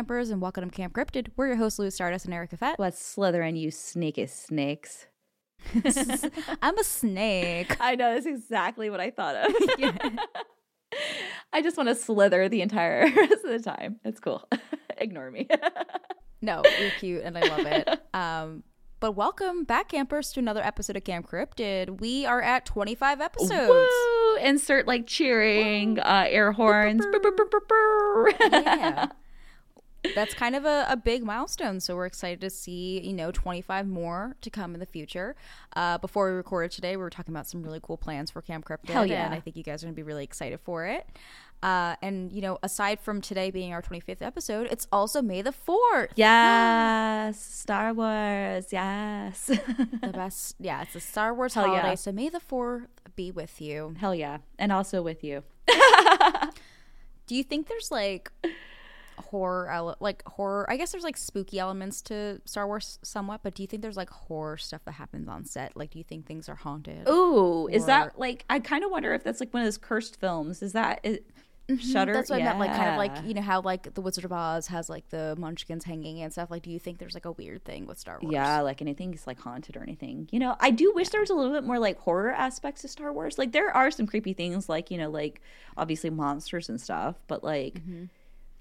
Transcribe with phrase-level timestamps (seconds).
[0.00, 1.28] campers, and welcome to Camp Cryptid.
[1.36, 2.80] We're your hosts, Lua Stardust and Erica Fett.
[2.80, 5.08] Let's slither in, you sneaky snakes.
[6.62, 7.76] I'm a snake.
[7.78, 9.54] I know that's exactly what I thought of.
[11.52, 14.00] I just want to slither the entire rest of the time.
[14.02, 14.48] It's cool.
[14.96, 15.46] Ignore me.
[16.40, 18.00] no, you're cute and I love it.
[18.14, 18.62] Um,
[19.00, 22.00] but welcome back, campers, to another episode of Camp Cryptid.
[22.00, 23.68] We are at 25 episodes.
[23.68, 24.36] Woo!
[24.36, 27.04] Insert like cheering, uh, air horns.
[28.40, 29.08] yeah.
[30.14, 31.80] That's kind of a, a big milestone.
[31.80, 35.36] So we're excited to see, you know, 25 more to come in the future.
[35.76, 38.64] Uh, before we recorded today, we were talking about some really cool plans for Camp
[38.64, 38.90] Cryptid.
[38.90, 39.26] Hell yeah.
[39.26, 41.06] And I think you guys are going to be really excited for it.
[41.62, 45.52] Uh, and you know, aside from today being our 25th episode, it's also May the
[45.52, 46.08] 4th.
[46.14, 48.66] Yes, Star Wars.
[48.72, 49.46] Yes,
[50.02, 50.56] the best.
[50.58, 51.88] Yeah, it's a Star Wars Hell holiday.
[51.88, 51.94] yeah.
[51.96, 53.94] So May the 4th be with you.
[53.98, 55.42] hell yeah, and also with you.
[57.26, 58.32] Do you think there's like
[59.20, 60.66] horror, ele- like horror?
[60.70, 63.96] I guess there's like spooky elements to Star Wars somewhat, but do you think there's
[63.96, 65.76] like horror stuff that happens on set?
[65.76, 67.08] Like, do you think things are haunted?
[67.08, 68.44] Ooh, is that like?
[68.50, 70.62] I kind of wonder if that's like one of those cursed films.
[70.62, 71.20] Is that is,
[71.78, 72.12] Shudder?
[72.12, 72.18] Mm-hmm.
[72.18, 72.58] That's what I meant.
[72.58, 75.36] Like, kind of like you know how like the Wizard of Oz has like the
[75.38, 76.50] Munchkins hanging and stuff.
[76.50, 78.32] Like, do you think there's like a weird thing with Star Wars?
[78.32, 80.28] Yeah, like anything's like haunted or anything.
[80.32, 82.88] You know, I do wish there was a little bit more like horror aspects to
[82.88, 83.38] Star Wars.
[83.38, 85.40] Like there are some creepy things, like you know, like
[85.76, 87.16] obviously monsters and stuff.
[87.28, 88.10] But like, Give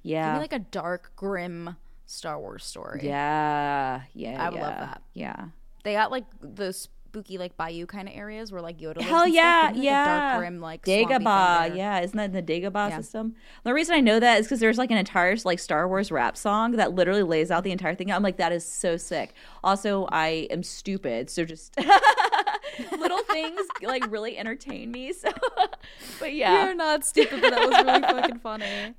[0.04, 3.02] yeah, me like a dark, grim Star Wars story.
[3.04, 5.02] yeah, yeah, I would love that.
[5.14, 5.46] Yeah,
[5.84, 9.02] They got like the spooky like bayou kind of areas where like Yoda.
[9.02, 9.68] Hell yeah.
[9.72, 10.06] Give me, like, a yeah.
[10.32, 12.98] dark, grim like Dagobah, yeah, isn't that in the Dagobah Yeah.
[12.98, 13.36] system?
[13.64, 16.38] The reason I know that is because there's like an entire like Star Wars rap
[16.38, 18.12] song that literally lays out the entire thing.
[18.12, 19.34] I'm like, that is so sick.
[19.64, 21.76] Also, I am stupid, so just
[22.98, 25.14] little things like really entertain me.
[25.14, 25.30] So,
[26.20, 28.94] but yeah, You're not stupid, but that was really fucking funny.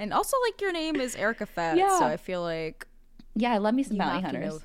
[0.00, 1.98] And also, like, your name is Erica Fett, Yeah.
[1.98, 2.86] so I feel like
[3.36, 4.54] yeah, I love me some bounty hunters.
[4.54, 4.60] know-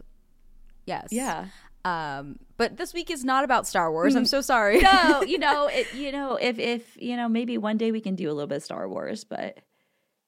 [0.86, 1.08] Yes.
[1.12, 1.46] Yeah.
[1.86, 4.16] Um, but this week is not about Star Wars.
[4.16, 4.80] I'm so sorry.
[4.82, 8.16] no, you know, it, you know, if if you know, maybe one day we can
[8.16, 9.60] do a little bit of Star Wars, but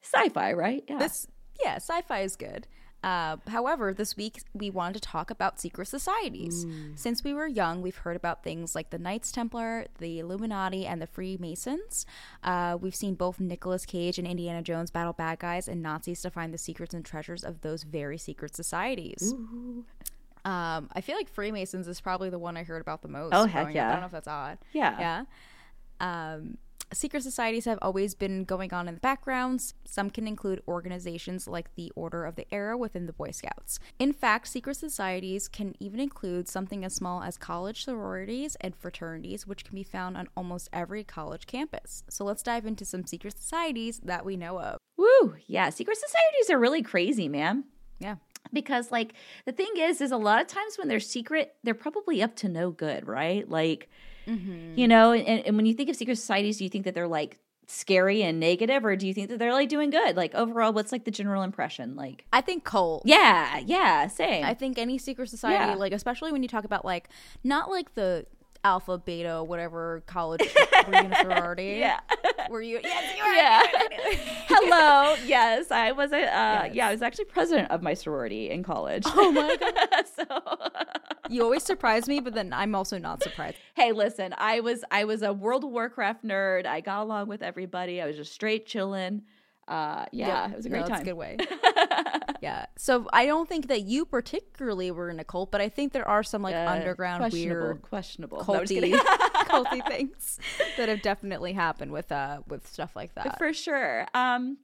[0.02, 0.84] sci-fi, right?
[0.88, 0.97] Yeah.
[0.97, 1.28] this,
[1.63, 2.68] yeah, sci-fi is good.
[3.03, 6.66] Uh, however, this week we wanted to talk about secret societies.
[6.95, 11.01] Since we were young, we've heard about things like the Knights Templar, the Illuminati, and
[11.01, 12.06] the Freemasons.
[12.44, 16.29] Uh, we've seen both Nicolas Cage and Indiana Jones battle bad guys and Nazis to
[16.29, 19.33] find the secrets and treasures of those very secret societies.
[20.44, 23.33] Um, I feel like Freemasons is probably the one I heard about the most.
[23.33, 23.75] Oh, heck growing up.
[23.75, 23.89] yeah.
[23.89, 24.57] I don't know if that's odd.
[24.73, 25.23] Yeah.
[26.00, 26.33] Yeah.
[26.33, 26.57] Um,
[26.94, 29.74] secret societies have always been going on in the backgrounds.
[29.85, 33.79] Some can include organizations like the Order of the Arrow within the Boy Scouts.
[34.00, 39.47] In fact, secret societies can even include something as small as college sororities and fraternities,
[39.47, 42.03] which can be found on almost every college campus.
[42.09, 44.78] So let's dive into some secret societies that we know of.
[44.97, 45.35] Woo!
[45.47, 47.66] Yeah, secret societies are really crazy, man.
[48.00, 48.16] Yeah.
[48.51, 49.13] Because like
[49.46, 52.50] the thing is, is a lot of times when they're secret, they're probably up to
[52.50, 53.47] no good, right?
[53.50, 53.90] Like,
[54.28, 54.78] Mm-hmm.
[54.78, 57.08] you know, and, and when you think of secret societies, do you think that they're
[57.08, 57.38] like
[57.68, 60.16] scary and negative, or do you think that they're like doing good?
[60.18, 61.96] Like overall, what's like the general impression?
[61.96, 63.04] Like, I think cult.
[63.06, 64.44] yeah, yeah, same.
[64.46, 65.76] I think any secret society, Yeah.
[65.76, 67.08] like especially when you talk about like
[67.44, 68.26] not like the
[68.64, 70.42] alpha, beta, whatever college
[70.88, 71.78] were you in a sorority?
[71.80, 72.00] yeah.
[72.50, 72.80] Were you?
[72.84, 73.32] Yes, you were.
[73.34, 73.64] Yeah.
[74.48, 75.16] Hello.
[75.26, 76.18] Yes, I was a.
[76.24, 76.76] Uh, Yes.
[76.76, 79.04] Yeah, I was actually president of my sorority in college.
[79.08, 80.06] Oh my god!
[80.16, 80.42] so,
[81.30, 83.58] You always surprise me, but then I'm also not surprised.
[83.76, 86.66] hey, listen, I was I was a World of Warcraft nerd.
[86.66, 88.02] I got along with everybody.
[88.02, 89.24] I was just straight chilling.
[89.68, 90.52] Uh, yeah, Yep.
[90.52, 91.02] it was a No, great that's time.
[91.02, 91.38] a good way.
[92.41, 92.66] Yeah.
[92.75, 96.07] So I don't think that you particularly were in a cult, but I think there
[96.07, 98.46] are some like Uh, underground questionable, weird questionable.
[98.47, 98.91] No, I'm just culty
[99.46, 100.40] culty things
[100.78, 103.38] that have definitely happened with uh with stuff like that.
[103.38, 104.07] for sure.
[104.13, 104.57] Um,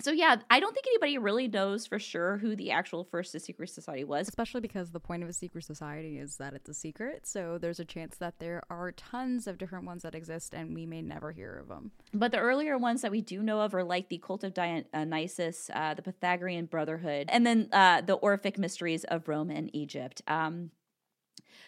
[0.00, 3.70] so yeah, I don't think anybody really knows for sure who the actual first secret
[3.70, 4.28] society was.
[4.28, 7.80] Especially because the point of a secret society is that it's a secret, so there's
[7.80, 11.32] a chance that there are tons of different ones that exist, and we may never
[11.32, 11.92] hear of them.
[12.12, 15.70] But the earlier ones that we do know of are like the Cult of Dionysus,
[15.72, 20.22] uh, the Pythagorean Brotherhood, and then uh, the Orphic Mysteries of Rome and Egypt.
[20.26, 20.70] Um,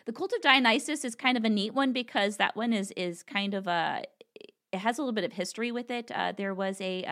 [0.04, 3.22] the Cult of Dionysus is kind of a neat one because that one is is
[3.22, 4.02] kind of a
[4.72, 6.10] it has a little bit of history with it.
[6.10, 7.04] Uh, there was a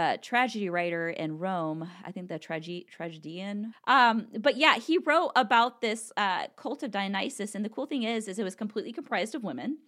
[0.00, 1.86] uh, tragedy writer in Rome.
[2.06, 3.74] I think the trage- tragedian.
[3.86, 8.04] Um, but yeah, he wrote about this uh, cult of Dionysus, and the cool thing
[8.04, 9.78] is, is it was completely comprised of women.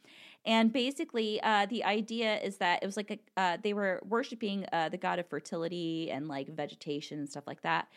[0.44, 4.67] And basically, uh, the idea is that it was like a, uh, they were worshiping
[4.73, 7.88] uh, the god of fertility and like vegetation and stuff like that.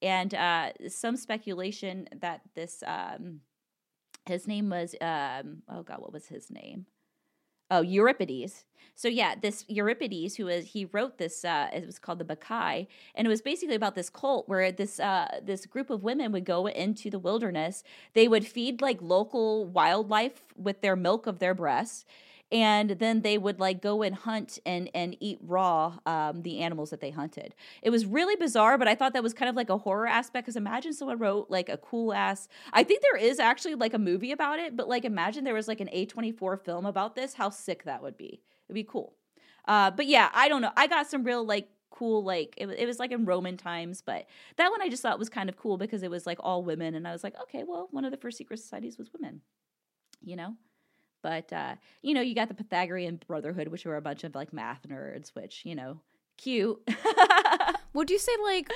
[0.00, 3.40] And uh, some speculation that this, um,
[4.26, 6.86] his name was, um, oh god, what was his name?
[7.70, 8.64] Oh Euripides.
[8.96, 12.86] So yeah, this Euripides, who is he wrote this, uh, it was called the Bacchae,
[13.14, 16.44] and it was basically about this cult where this uh, this group of women would
[16.44, 17.82] go into the wilderness.
[18.12, 22.04] They would feed like local wildlife with their milk of their breasts,
[22.54, 26.90] and then they would like go and hunt and and eat raw um, the animals
[26.90, 27.52] that they hunted.
[27.82, 30.46] It was really bizarre, but I thought that was kind of like a horror aspect.
[30.46, 32.48] Because imagine someone wrote like a cool ass.
[32.72, 35.66] I think there is actually like a movie about it, but like imagine there was
[35.66, 37.34] like an A twenty four film about this.
[37.34, 38.40] How sick that would be.
[38.68, 39.14] It'd be cool.
[39.66, 40.72] Uh, but yeah, I don't know.
[40.76, 44.26] I got some real like cool like it, it was like in roman times but
[44.56, 46.96] that one i just thought was kind of cool because it was like all women
[46.96, 49.40] and i was like okay well one of the first secret societies was women
[50.20, 50.56] you know
[51.24, 54.52] but uh, you know, you got the Pythagorean Brotherhood, which were a bunch of like
[54.52, 56.02] math nerds, which you know,
[56.36, 56.78] cute.
[57.94, 58.70] Would you say like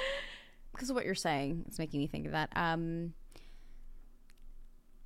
[0.73, 2.51] because of what you're saying, it's making me think of that.
[2.57, 3.13] Um,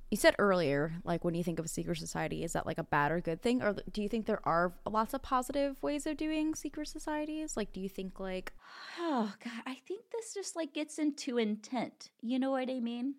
[0.09, 2.83] you said earlier, like when you think of a secret society, is that like a
[2.83, 6.15] bad or good thing, or do you think there are lots of positive ways of
[6.15, 7.57] doing secret societies?
[7.57, 8.53] Like, do you think like,
[8.99, 12.09] oh god, I think this just like gets into intent.
[12.21, 13.15] You know what I mean?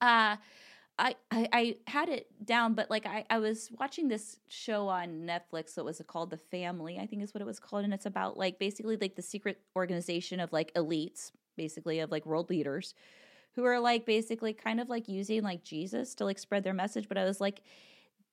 [0.00, 0.36] Uh
[0.98, 5.26] I, I, I had it down, but like I, I was watching this show on
[5.26, 8.06] Netflix that was called The Family, I think is what it was called, and it's
[8.06, 12.94] about like basically like the secret organization of like elites, basically of like world leaders,
[13.52, 17.08] who are like basically kind of like using like Jesus to like spread their message.
[17.08, 17.62] But I was like,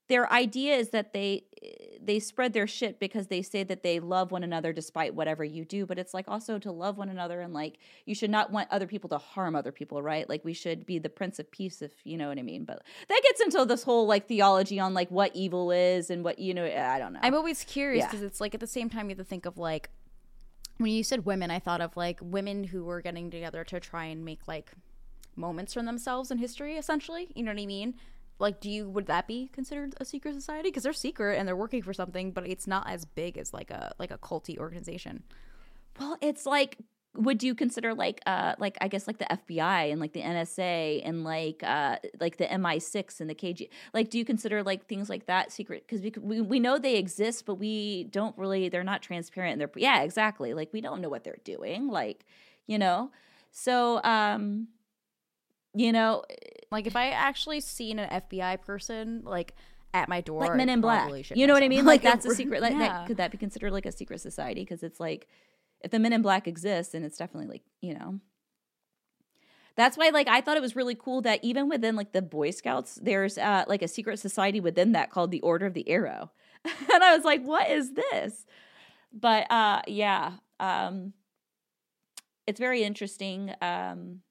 [0.07, 3.99] their idea is that they eh, they spread their shit because they say that they
[3.99, 7.41] love one another despite whatever you do but it's like also to love one another
[7.41, 10.29] and like you should not want other people to harm other people right?
[10.29, 12.83] Like we should be the prince of peace if you know what i mean but
[13.07, 16.53] that gets into this whole like theology on like what evil is and what you
[16.53, 17.19] know eh, i don't know.
[17.23, 18.27] I'm always curious because yeah.
[18.27, 19.89] it's like at the same time you have to think of like
[20.77, 24.05] when you said women i thought of like women who were getting together to try
[24.05, 24.71] and make like
[25.35, 27.95] moments for themselves in history essentially you know what i mean
[28.39, 30.69] like do you would that be considered a secret society?
[30.69, 33.71] Because they're secret and they're working for something but it's not as big as like
[33.71, 35.23] a like a culty organization.
[35.99, 36.77] Well it's like
[37.17, 41.01] would you consider like uh like I guess like the FBI and like the NSA
[41.05, 45.09] and like uh like the MI6 and the KG like do you consider like things
[45.09, 45.85] like that secret?
[45.87, 49.61] Because we, we we know they exist but we don't really they're not transparent and
[49.61, 50.53] they're yeah exactly.
[50.53, 52.25] Like we don't know what they're doing like
[52.67, 53.11] you know?
[53.51, 54.67] So um
[55.75, 56.23] you know
[56.71, 59.53] like if I actually seen an FBI person like
[59.93, 61.85] at my door, like Men in Black, you know what I mean?
[61.85, 62.61] Like, like that's a secret.
[62.61, 62.79] Like, yeah.
[62.79, 64.61] that, could that be considered like a secret society?
[64.61, 65.27] Because it's like
[65.81, 68.19] if the Men in Black exists, and it's definitely like you know.
[69.77, 72.51] That's why, like, I thought it was really cool that even within like the Boy
[72.51, 76.31] Scouts, there's uh, like a secret society within that called the Order of the Arrow,
[76.63, 78.45] and I was like, "What is this?"
[79.13, 81.13] But uh, yeah, um,
[82.47, 83.53] it's very interesting.
[83.61, 84.21] Um,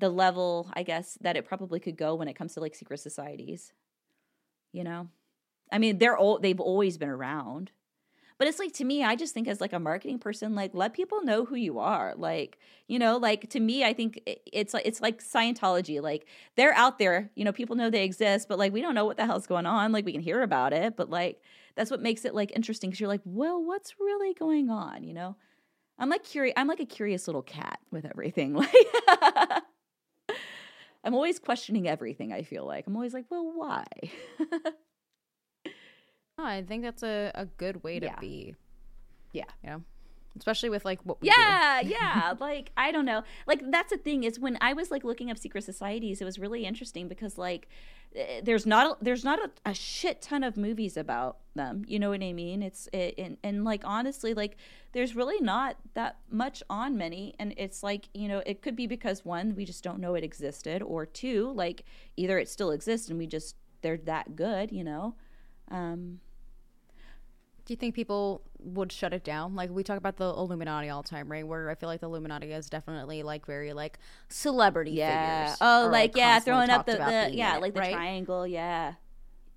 [0.00, 2.98] the level, I guess, that it probably could go when it comes to like secret
[2.98, 3.72] societies.
[4.72, 5.08] You know?
[5.72, 7.70] I mean, they're all they've always been around.
[8.38, 10.94] But it's like to me, I just think as like a marketing person, like let
[10.94, 12.14] people know who you are.
[12.16, 12.58] Like,
[12.88, 16.00] you know, like to me, I think it's like it's like Scientology.
[16.00, 16.26] Like
[16.56, 19.18] they're out there, you know, people know they exist, but like we don't know what
[19.18, 19.92] the hell's going on.
[19.92, 21.42] Like we can hear about it, but like
[21.76, 25.04] that's what makes it like interesting because you're like, well, what's really going on?
[25.04, 25.36] You know?
[25.98, 28.54] I'm like curious I'm like a curious little cat with everything.
[28.60, 28.72] Like
[31.04, 32.86] I'm always questioning everything, I feel like.
[32.86, 33.86] I'm always like, well, why?
[36.38, 38.18] oh, I think that's a, a good way to yeah.
[38.20, 38.54] be.
[39.32, 39.44] Yeah.
[39.64, 39.78] Yeah
[40.36, 43.22] especially with like what yeah yeah like i don't know.
[43.46, 46.38] Like that's the thing is when i was like looking up secret societies it was
[46.38, 47.68] really interesting because like
[48.14, 51.98] eh, there's not a, there's not a, a shit ton of movies about them you
[51.98, 52.62] know what i mean?
[52.62, 54.56] It's it, and, and like honestly like
[54.92, 58.86] there's really not that much on many and it's like you know it could be
[58.86, 61.84] because one we just don't know it existed or two like
[62.16, 65.14] either it still exists and we just they're that good you know?
[65.70, 66.20] Um
[67.70, 69.54] do you think people would shut it down?
[69.54, 71.46] Like we talk about the Illuminati all the time, right?
[71.46, 75.44] Where I feel like the Illuminati is definitely like very like celebrity yeah.
[75.44, 75.58] figures.
[75.60, 77.92] Oh, like, like yeah, throwing up the, the yeah, like the right?
[77.92, 78.94] triangle, yeah.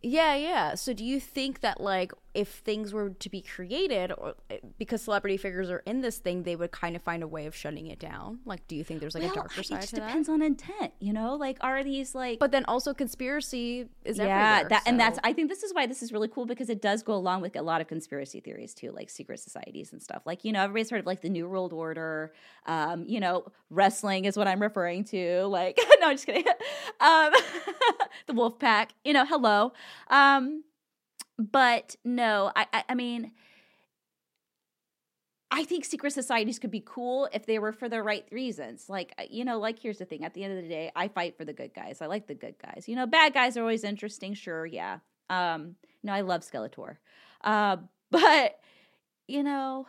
[0.04, 0.76] Yeah, yeah.
[0.76, 5.02] So do you think that like if things were to be created or eh, because
[5.02, 7.88] celebrity figures are in this thing, they would kind of find a way of shutting
[7.88, 8.40] it down?
[8.46, 10.94] Like do you think there's like well, a darker side it to depends on intent,
[11.00, 11.36] you know?
[11.36, 14.90] Like are these like But then also conspiracy is yeah, that so.
[14.90, 17.14] and that's I think this is why this is really cool because it does go
[17.14, 20.24] along with a lot of conspiracy theories too, like secret societies and stuff.
[20.26, 22.34] Like, you know, everybody's heard of like the New World Order,
[22.66, 25.44] um, you know, wrestling is what I'm referring to.
[25.46, 26.46] Like no, I'm just kidding.
[27.00, 27.32] um
[28.28, 29.74] the wolf pack, you know, hello.
[30.10, 30.64] Um,
[31.52, 33.32] but no, I, I, I mean,
[35.52, 38.90] I think secret societies could be cool if they were for the right reasons.
[38.90, 41.08] Like, uh, you know, like here's the thing at the end of the day, I
[41.08, 42.02] fight for the good guys.
[42.02, 42.86] I like the good guys.
[42.88, 45.00] You know, bad guys are always interesting, sure, yeah.
[45.30, 46.98] Um, no, I love Skeletor.
[47.44, 47.78] Uh,
[48.12, 48.60] but
[49.28, 49.86] you know,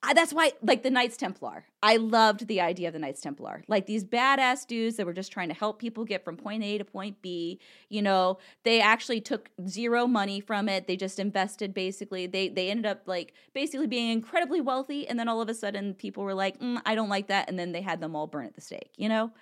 [0.00, 1.64] I, that's why like the Knights Templar.
[1.82, 3.64] I loved the idea of the Knights Templar.
[3.66, 6.78] Like these badass dudes that were just trying to help people get from point A
[6.78, 7.58] to point B.
[7.88, 10.86] You know, they actually took zero money from it.
[10.86, 12.28] They just invested basically.
[12.28, 15.94] They they ended up like basically being incredibly wealthy and then all of a sudden
[15.94, 18.46] people were like, mm, "I don't like that." And then they had them all burn
[18.46, 19.32] at the stake, you know?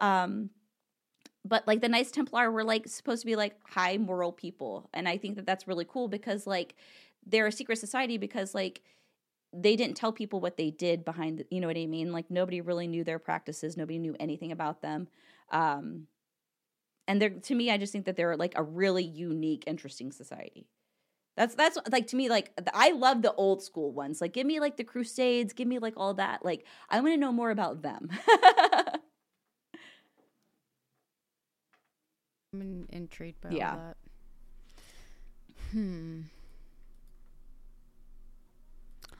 [0.00, 0.50] Um
[1.44, 4.88] but like the Knights Templar were like supposed to be like high moral people.
[4.94, 6.74] And I think that that's really cool because like
[7.26, 8.82] they're a secret society because like
[9.52, 12.12] they didn't tell people what they did behind the, you know what I mean?
[12.12, 15.08] Like nobody really knew their practices, nobody knew anything about them.
[15.50, 16.06] Um
[17.06, 20.68] and they're to me I just think that they're like a really unique interesting society.
[21.36, 24.20] That's that's like to me like I love the old school ones.
[24.20, 26.44] Like give me like the crusades, give me like all that.
[26.44, 28.10] Like I want to know more about them.
[32.52, 33.72] I'm intrigued by Yeah.
[33.72, 33.96] all that.
[35.72, 36.20] Hmm.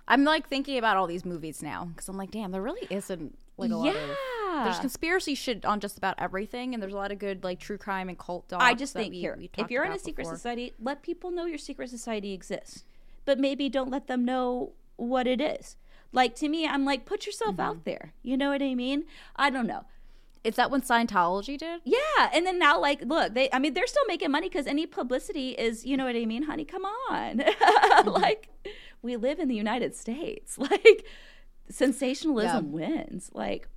[0.08, 3.38] I'm like thinking about all these movies now because I'm like, damn, there really isn't
[3.56, 4.64] like a lot of.
[4.64, 7.78] There's conspiracy shit on just about everything, and there's a lot of good like true
[7.78, 8.64] crime and cult docs.
[8.64, 10.36] I just think we- here, we if you're in a secret before.
[10.36, 12.84] society, let people know your secret society exists,
[13.26, 15.76] but maybe don't let them know what it is.
[16.10, 17.60] Like to me, I'm like, put yourself Mm-hmm.
[17.60, 18.14] out there.
[18.22, 19.04] You know what I mean?
[19.36, 19.84] I don't know.
[20.42, 21.82] is that when Scientology did?
[21.84, 23.50] Yeah, and then now, like, look, they.
[23.52, 26.44] I mean, they're still making money because any publicity is, you know what I mean,
[26.44, 26.64] honey.
[26.64, 28.08] Come on, Mm-hmm.
[28.08, 28.48] like,
[29.02, 30.58] we live in the United States.
[30.70, 31.04] Like,
[31.70, 33.30] sensationalism wins.
[33.34, 33.68] Like,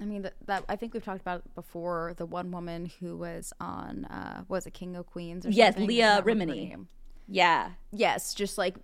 [0.00, 2.14] I mean that, that I think we've talked about it before.
[2.16, 5.88] The one woman who was on uh was it King of Queens or Yes, something?
[5.88, 6.86] Leah I can't remember her Remini.
[7.28, 8.76] yeah, Yes, just like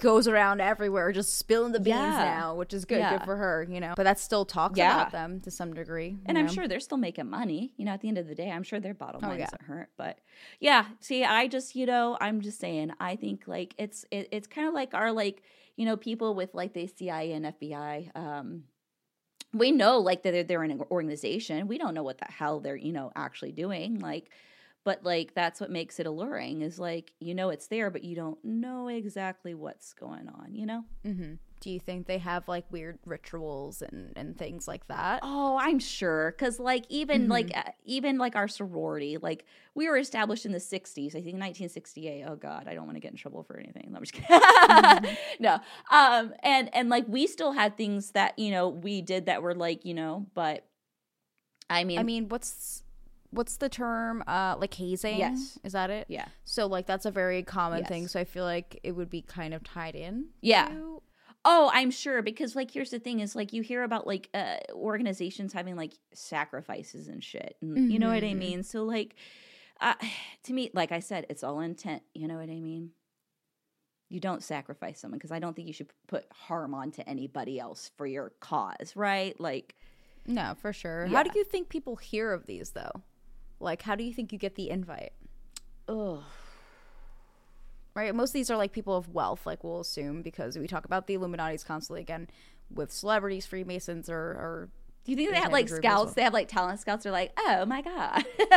[0.00, 2.24] goes around everywhere, just spilling the beans Yeah.
[2.24, 3.18] now, which is good, Yeah.
[3.18, 3.94] good for her, you know.
[3.96, 4.94] But that still talks Yeah.
[4.94, 7.72] about them to some degree, And I'm sure they're still making money.
[7.76, 9.62] You know, at the end of the day, I'm sure their bottom Oh, line doesn't
[9.62, 9.90] hurt.
[9.96, 10.18] But
[10.60, 14.46] yeah, see, I just, you know, I'm just saying, I think like it's it, it's
[14.46, 15.42] kind of like our like,
[15.76, 18.10] you know, people with like the CIA and FBI.
[18.14, 18.64] Um,
[19.52, 21.68] we know like that they're, they're an organization.
[21.68, 24.00] We don't know what the hell they're, you know, actually doing.
[24.00, 24.30] Like,
[24.84, 28.14] but like that's what makes it alluring is like you know it's there, but you
[28.14, 30.54] don't know exactly what's going on.
[30.54, 30.84] You know.
[31.04, 31.38] Mhm.
[31.60, 35.20] Do you think they have like weird rituals and and things like that?
[35.22, 39.96] Oh, I'm sure cuz like even like uh, even like our sorority, like we were
[39.96, 42.24] established in the 60s, I think 1968.
[42.28, 43.94] Oh god, I don't want to get in trouble for anything.
[43.96, 45.16] I'm just kidding.
[45.40, 45.54] no.
[45.90, 49.54] Um and and like we still had things that, you know, we did that were
[49.54, 50.66] like, you know, but
[51.70, 52.83] I mean I mean, what's
[53.34, 54.22] what's the term?
[54.26, 55.18] Uh, like hazing.
[55.18, 55.58] Yes.
[55.64, 56.06] is that it?
[56.08, 56.26] yeah.
[56.44, 58.08] So like that's a very common thing.
[58.08, 60.26] So I feel like it would be kind of tied in.
[60.40, 60.68] Yeah.
[60.68, 61.02] to-
[61.46, 64.56] Oh, I'm sure because like here's the thing is like you hear about like uh
[64.72, 67.56] organizations having like sacrifices and shit.
[67.60, 68.38] And, You know what I Mhm.
[68.38, 68.62] mean?
[68.62, 69.14] So like
[69.80, 69.94] uh,
[70.44, 72.92] to me like I said it's all intent, you know what I mean?
[74.08, 77.90] You don't sacrifice someone because I don't think you should put harm onto anybody else
[77.96, 79.38] for your cause, right?
[79.40, 79.74] Like
[80.26, 81.04] No, for sure.
[81.06, 81.16] Yeah.
[81.16, 83.02] How do you think people hear of these though?
[83.64, 85.12] Like, how do you think you get the invite?
[85.88, 86.22] ugh.
[87.94, 88.12] Right.
[88.14, 91.06] Most of these are like people of wealth, like we'll assume, because we talk about
[91.06, 92.28] the Illuminati's constantly again
[92.74, 94.68] with celebrities, Freemasons, or, or
[95.04, 96.06] Do you think they have like scouts?
[96.06, 96.14] well.
[96.14, 97.04] They have like talent scouts.
[97.04, 98.24] They're like, oh my god,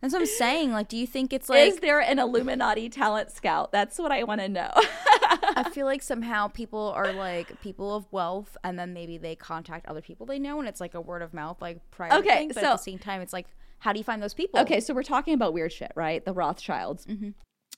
[0.00, 0.72] that's what I'm saying.
[0.72, 3.70] Like, do you think it's like is there an Illuminati talent scout?
[3.70, 4.70] That's what I want to know.
[5.54, 9.84] I feel like somehow people are like people of wealth, and then maybe they contact
[9.86, 12.48] other people they know, and it's like a word of mouth, like prior Okay, thing.
[12.48, 13.46] But so- at the same time, it's like,
[13.82, 14.60] how do you find those people?
[14.60, 16.24] Okay, so we're talking about weird shit, right?
[16.24, 17.04] The Rothschilds.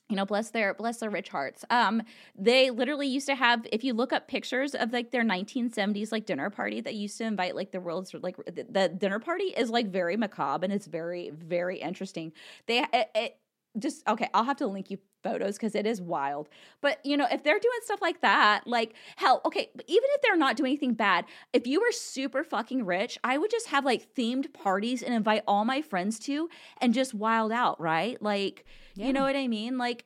[0.07, 1.65] You know, bless their bless their rich hearts.
[1.71, 2.03] Um,
[2.37, 3.65] they literally used to have.
[3.71, 7.23] If you look up pictures of like their 1970s like dinner party, that used to
[7.23, 10.85] invite like the world's like the, the dinner party is like very macabre and it's
[10.85, 12.33] very very interesting.
[12.67, 13.37] They it, it
[13.77, 14.29] just okay.
[14.33, 16.49] I'll have to link you photos because it is wild.
[16.81, 20.21] But you know, if they're doing stuff like that, like hell, okay, but even if
[20.21, 23.85] they're not doing anything bad, if you were super fucking rich, I would just have
[23.85, 28.21] like themed parties and invite all my friends to and just wild out, right?
[28.21, 28.65] Like,
[28.95, 29.07] Yeah.
[29.07, 29.77] you know what I mean?
[29.77, 30.05] Like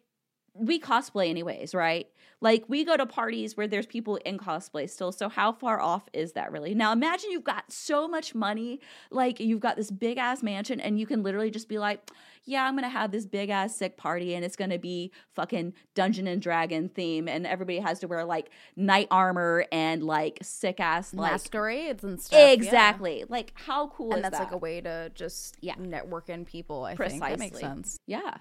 [0.54, 2.08] we cosplay anyways, right?
[2.42, 5.12] Like we go to parties where there's people in cosplay still.
[5.12, 6.74] So how far off is that really?
[6.74, 8.80] Now imagine you've got so much money,
[9.12, 12.10] like you've got this big ass mansion and you can literally just be like,
[12.46, 15.12] yeah, I'm going to have this big ass sick party and it's going to be
[15.36, 20.40] fucking Dungeon and Dragon theme and everybody has to wear like knight armor and like
[20.42, 22.40] sick ass like masquerades and stuff.
[22.40, 22.52] yeah.
[22.52, 23.26] Exactly.
[23.28, 24.46] Like how cool And is that's that?
[24.46, 25.76] like a way to just Yeah.
[25.78, 26.86] network in people.
[26.86, 28.00] I think that makes sense.
[28.08, 28.38] Yeah.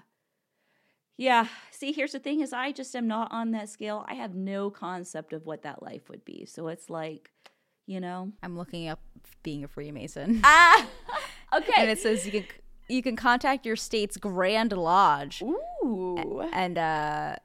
[1.19, 1.47] Yeah.
[1.71, 4.05] See, here's the thing is I just am not on that scale.
[4.07, 6.45] I have no concept of what that life would be.
[6.45, 7.29] So it's like,
[7.85, 8.31] you know.
[8.41, 9.01] I'm looking up
[9.43, 10.87] being a Freemason, Ah
[11.53, 11.73] okay.
[11.75, 12.45] and it says you can
[12.87, 16.49] you can contact your state's Grand Lodge, Ooh.
[16.53, 17.35] and uh,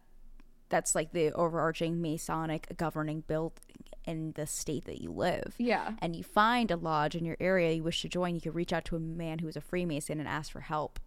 [0.68, 3.58] that's like the overarching Masonic governing building
[4.06, 5.54] in the state that you live.
[5.58, 5.92] Yeah.
[6.00, 8.72] And you find a lodge in your area you wish to join, you can reach
[8.72, 11.00] out to a man who is a Freemason and ask for help.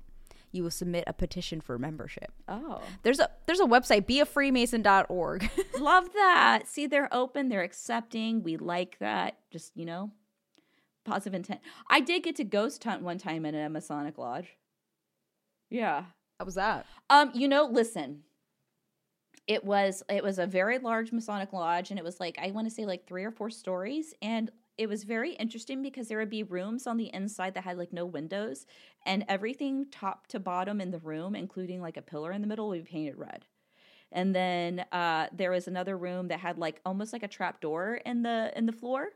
[0.51, 2.32] You will submit a petition for membership.
[2.48, 2.82] Oh.
[3.04, 5.50] There's a there's a website, beafreemason.org.
[5.80, 6.68] Love that.
[6.68, 8.44] See, they're open, they're accepting.
[8.44, 9.38] We like that.
[9.51, 10.12] Just, you know,
[11.06, 11.62] positive intent.
[11.89, 14.58] I did get to ghost hunt one time in a Masonic lodge.
[15.70, 16.06] Yeah.
[16.39, 16.86] How was that?
[17.10, 18.24] Um, you know, listen.
[19.48, 22.68] It was it was a very large Masonic lodge and it was like I want
[22.68, 26.29] to say like 3 or 4 stories and it was very interesting because there would
[26.29, 28.65] be rooms on the inside that had like no windows
[29.05, 32.69] and everything top to bottom in the room including like a pillar in the middle
[32.69, 33.46] would be painted red.
[34.12, 38.00] And then uh there was another room that had like almost like a trap door
[38.05, 39.10] in the in the floor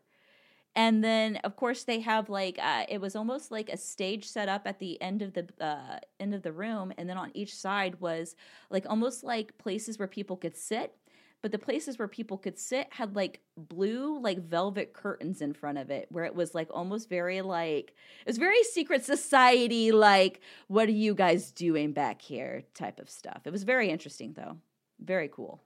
[0.75, 4.47] and then of course they have like uh, it was almost like a stage set
[4.47, 7.55] up at the end of the uh, end of the room and then on each
[7.55, 8.35] side was
[8.69, 10.95] like almost like places where people could sit
[11.41, 15.77] but the places where people could sit had like blue like velvet curtains in front
[15.77, 20.41] of it where it was like almost very like it was very secret society like
[20.67, 24.57] what are you guys doing back here type of stuff it was very interesting though
[24.99, 25.61] very cool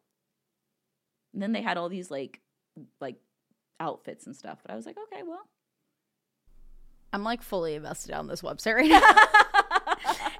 [1.33, 2.39] and then they had all these like
[3.01, 3.17] like
[3.79, 4.59] outfits and stuff.
[4.61, 5.47] But I was like, okay, well.
[7.13, 9.54] I'm like fully invested on this website right now.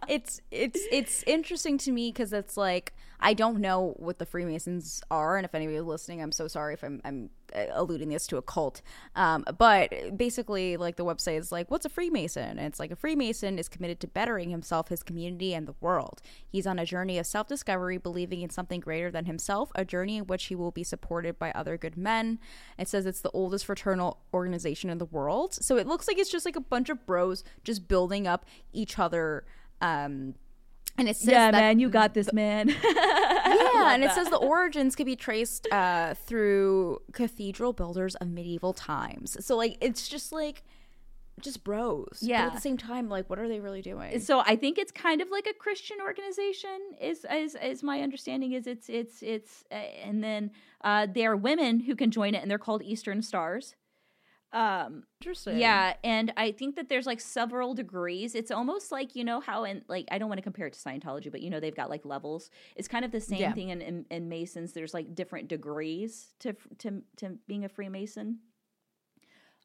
[0.08, 5.02] It's it's it's interesting to me because it's like I don't know what the Freemasons
[5.10, 8.38] are, and if anybody listening, I'm so sorry if I'm I'm uh, alluding this to
[8.38, 8.82] a cult.
[9.16, 12.58] Um, but basically, like the website is like, what's a Freemason?
[12.58, 16.22] And it's like a Freemason is committed to bettering himself, his community, and the world.
[16.48, 20.18] He's on a journey of self discovery, believing in something greater than himself, a journey
[20.18, 22.40] in which he will be supported by other good men.
[22.78, 26.32] It says it's the oldest fraternal organization in the world, so it looks like it's
[26.32, 29.46] just like a bunch of bros just building up each other.
[29.86, 30.36] Um,
[30.98, 32.70] and it says yeah, that man, you got this, man.
[32.84, 38.74] yeah, and it says the origins could be traced uh, through cathedral builders of medieval
[38.74, 39.36] times.
[39.46, 40.64] So like it's just like
[41.42, 42.20] just bros.
[42.22, 42.46] But Yeah.
[42.46, 44.20] at the same time, like what are they really doing?
[44.22, 46.80] so I think it's kind of like a Christian organization.
[47.02, 48.54] Is is is my understanding?
[48.54, 52.42] Is it's it's it's uh, and then uh, there are women who can join it,
[52.42, 53.76] and they're called Eastern Stars.
[54.56, 55.58] Um, Interesting.
[55.60, 58.36] Yeah, and I think that there's like several degrees.
[58.36, 60.80] It's almost like you know how in like I don't want to compare it to
[60.80, 62.50] Scientology, but you know they've got like levels.
[62.78, 63.54] It's kind of the same Yeah.
[63.54, 64.72] thing in, in in Masons.
[64.72, 68.40] There's like different degrees to to to being a Freemason.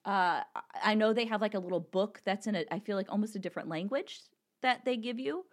[0.05, 2.67] Uh, I- I know they have like a little book that's in it.
[2.73, 4.21] I feel like almost a different language
[4.63, 5.45] that they give you.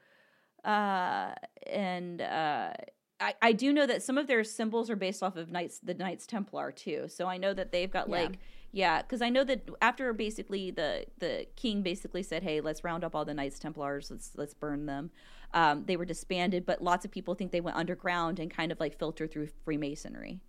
[0.64, 1.34] Uh,
[1.68, 2.74] and uh,
[3.20, 5.94] I, I do know that some of their symbols are based off of Knights, the
[5.94, 7.06] Knights Templar too.
[7.08, 8.16] So I know that they've got Yeah.
[8.24, 8.40] like,
[8.72, 13.04] yeah, because I know that after basically the the king basically said, "Hey, let's round
[13.04, 14.12] up all the Knights Templars.
[14.12, 15.12] Let's let's burn them."
[15.54, 18.80] Um, they were disbanded, but lots of people think they went underground and kind of
[18.80, 20.42] like filter through Freemasonry,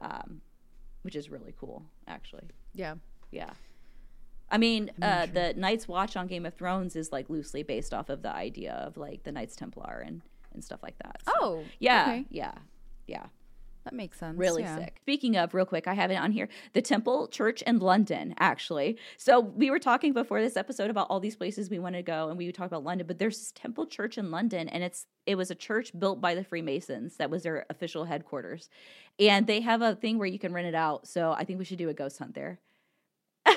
[0.00, 0.40] um,
[1.02, 2.48] which is really cool, actually.
[2.74, 2.96] Yeah.
[3.30, 3.50] Yeah.
[4.50, 8.10] I mean, uh, the Night's Watch on Game of Thrones is like loosely based off
[8.10, 10.20] of the idea of like the Knights Templar and
[10.52, 11.22] and stuff like that.
[11.24, 11.64] So, Oh.
[11.78, 12.24] yeah, okay.
[12.28, 12.52] yeah,
[13.06, 13.26] yeah.
[13.84, 14.38] That makes sense.
[14.38, 14.78] Really yeah.
[14.78, 14.98] sick.
[15.02, 16.48] Speaking of, real quick, I have it on here.
[16.72, 18.96] The Temple Church in London, actually.
[19.16, 22.28] So we were talking before this episode about all these places we want to go,
[22.28, 23.06] and we talked about London.
[23.06, 26.34] But there's this Temple Church in London, and it's it was a church built by
[26.34, 27.16] the Freemasons.
[27.16, 28.68] That was their official headquarters,
[29.18, 31.08] and they have a thing where you can rent it out.
[31.08, 32.60] So I think we should do a ghost hunt there.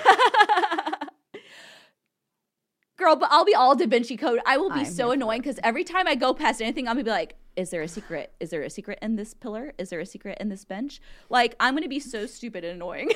[2.97, 4.39] Girl, but I'll be all Da Vinci Code.
[4.45, 7.03] I will be I'm so annoying because every time I go past anything, I'm gonna
[7.03, 8.33] be like, "Is there a secret?
[8.39, 9.73] Is there a secret in this pillar?
[9.77, 13.11] Is there a secret in this bench?" Like, I'm gonna be so stupid and annoying.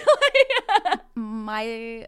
[1.16, 2.08] My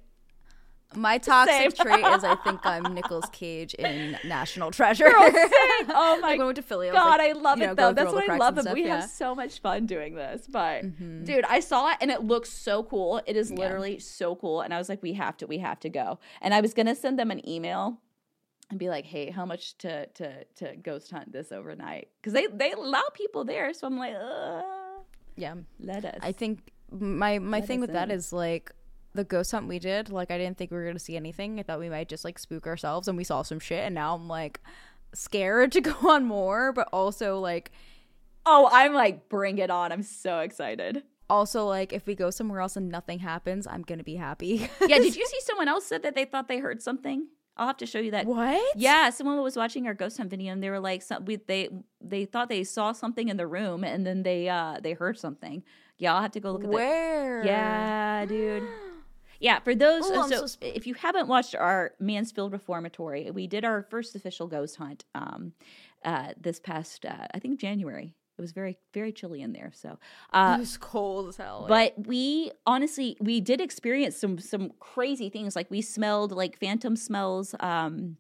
[0.94, 5.08] my toxic trait is I think I'm Nicolas Cage in National Treasure.
[5.14, 7.72] oh my like when we went to Philly, I God, like, I love you know,
[7.72, 7.94] it though.
[7.94, 8.58] That's what I love.
[8.58, 8.64] It.
[8.64, 8.88] stuff, We yeah.
[8.90, 9.02] Mm-hmm.
[9.02, 10.48] have so much fun doing this.
[10.50, 10.82] But
[11.24, 13.22] dude, I saw it and it looks so cool.
[13.26, 13.60] It is Yeah.
[13.60, 14.62] literally so cool.
[14.62, 16.20] And I was like, we have to, we have to go.
[16.42, 18.00] And I was gonna send them an email
[18.72, 22.08] and be like, hey, how much to to to ghost hunt this overnight?
[22.20, 23.72] Because they they allow people there.
[23.74, 24.64] So I'm like, uh,
[25.36, 25.56] Yeah.
[25.80, 26.18] let us.
[26.22, 28.16] I think my my Let thing with that in.
[28.16, 28.72] is like
[29.14, 30.10] the ghost hunt we did.
[30.10, 31.60] Like I didn't think we were gonna see anything.
[31.60, 33.84] I thought we might just like spook ourselves, and we saw some shit.
[33.86, 34.60] And now I'm like
[35.14, 37.72] scared to go on more, but also like
[38.46, 39.92] oh, I'm like, bring it on.
[39.92, 41.04] I'm so excited.
[41.30, 44.70] also like if we go somewhere else and nothing happens, I'm gonna be happy.
[44.82, 47.28] Yeah, did you see someone else said that they thought they heard something?
[47.58, 48.26] I'll have to show you that.
[48.26, 48.76] what?
[48.76, 51.70] Yeah, someone was watching our ghost hunt video and they were like, some, we, they
[52.00, 55.64] they thought they saw something in the room and then they uh they heard something.
[55.98, 56.76] Yeah, I'll have to go look at that.
[56.76, 57.46] Where?
[57.46, 58.64] Yeah, dude.
[59.42, 63.66] Yeah, for those, Ooh, so, so if you haven't watched our Mansfield Reformatory, we did
[63.66, 65.54] our first official ghost hunt um,
[66.06, 68.14] uh, this past, uh, I think January.
[68.42, 69.72] It was very, very chilly in there.
[69.72, 70.00] So,
[70.34, 71.66] uh, it was cold as hell.
[71.70, 75.56] but we honestly we did experience some some crazy things.
[75.56, 77.54] Like we smelled like phantom smells.
[77.60, 78.18] Um,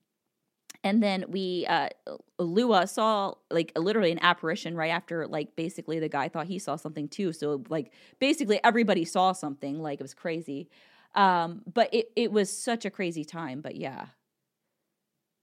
[0.83, 1.89] and then we uh
[2.37, 6.75] lua saw like literally an apparition right after like basically the guy thought he saw
[6.75, 10.69] something too so like basically everybody saw something like it was crazy
[11.13, 14.05] um but it it was such a crazy time but yeah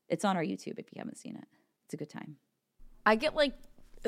[0.08, 1.46] it's on our youtube if you haven't seen it
[1.84, 2.36] it's a good time
[3.08, 3.54] I get like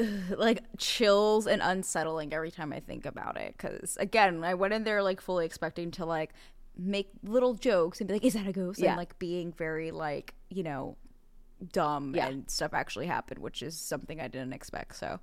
[0.01, 0.07] ugh,
[0.39, 4.85] like chills and unsettling every time I think about it because again I went in
[4.85, 6.31] there like fully expecting to like
[6.77, 8.91] make little jokes and be like is that a ghost Yeah.
[8.91, 10.97] and like being very like you know
[11.73, 12.29] dumb Yeah.
[12.29, 15.21] and stuff actually happened which is something I didn't expect so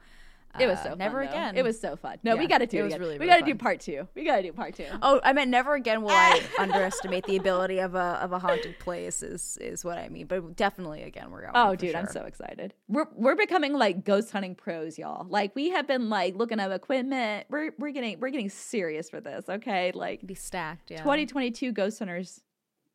[0.60, 1.30] it was uh, so fun, never though.
[1.30, 3.02] again it was so fun no we gotta do it it, was again.
[3.02, 5.76] really, we gotta do part two we gotta do part two Oh, I meant never
[5.76, 9.98] again will I underestimate the ability of a of a haunted place is is what
[9.98, 10.28] I mean.
[10.28, 11.54] But definitely again we're going.
[11.56, 12.74] Oh, dude, I'm so excited.
[12.88, 15.26] We're we're becoming like ghost hunting pros, y'all.
[15.30, 17.48] Like we have been like looking at equipment.
[17.50, 19.46] We're we're getting we're getting serious for this.
[19.48, 20.92] Okay, like be stacked.
[20.92, 20.98] Yeah.
[20.98, 22.42] 2022 Ghost Hunters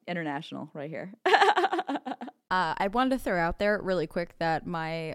[0.06, 1.12] International right here.
[2.52, 5.14] Uh, I wanted to throw out there really quick that my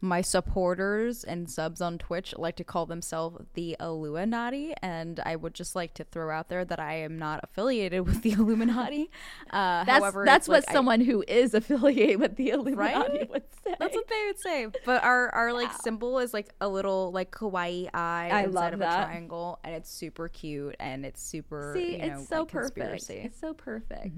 [0.00, 5.54] my supporters and subs on Twitch like to call themselves the Illuminati, and I would
[5.54, 9.10] just like to throw out there that I am not affiliated with the Illuminati.
[9.50, 13.30] Uh, that's however, that's what like I- someone who is affiliated with the Illuminati Right?
[13.30, 13.74] would say.
[13.78, 14.66] That's what they would say.
[14.84, 18.72] But our our like symbol is like a little like kawaii eye I instead love
[18.74, 19.02] of that.
[19.02, 21.72] a triangle, and it's super cute and it's super.
[21.76, 22.76] See, you know, it's so like, perfect.
[22.76, 23.14] conspiracy.
[23.14, 23.26] Mm-hmm.
[23.26, 24.16] It's so perfect.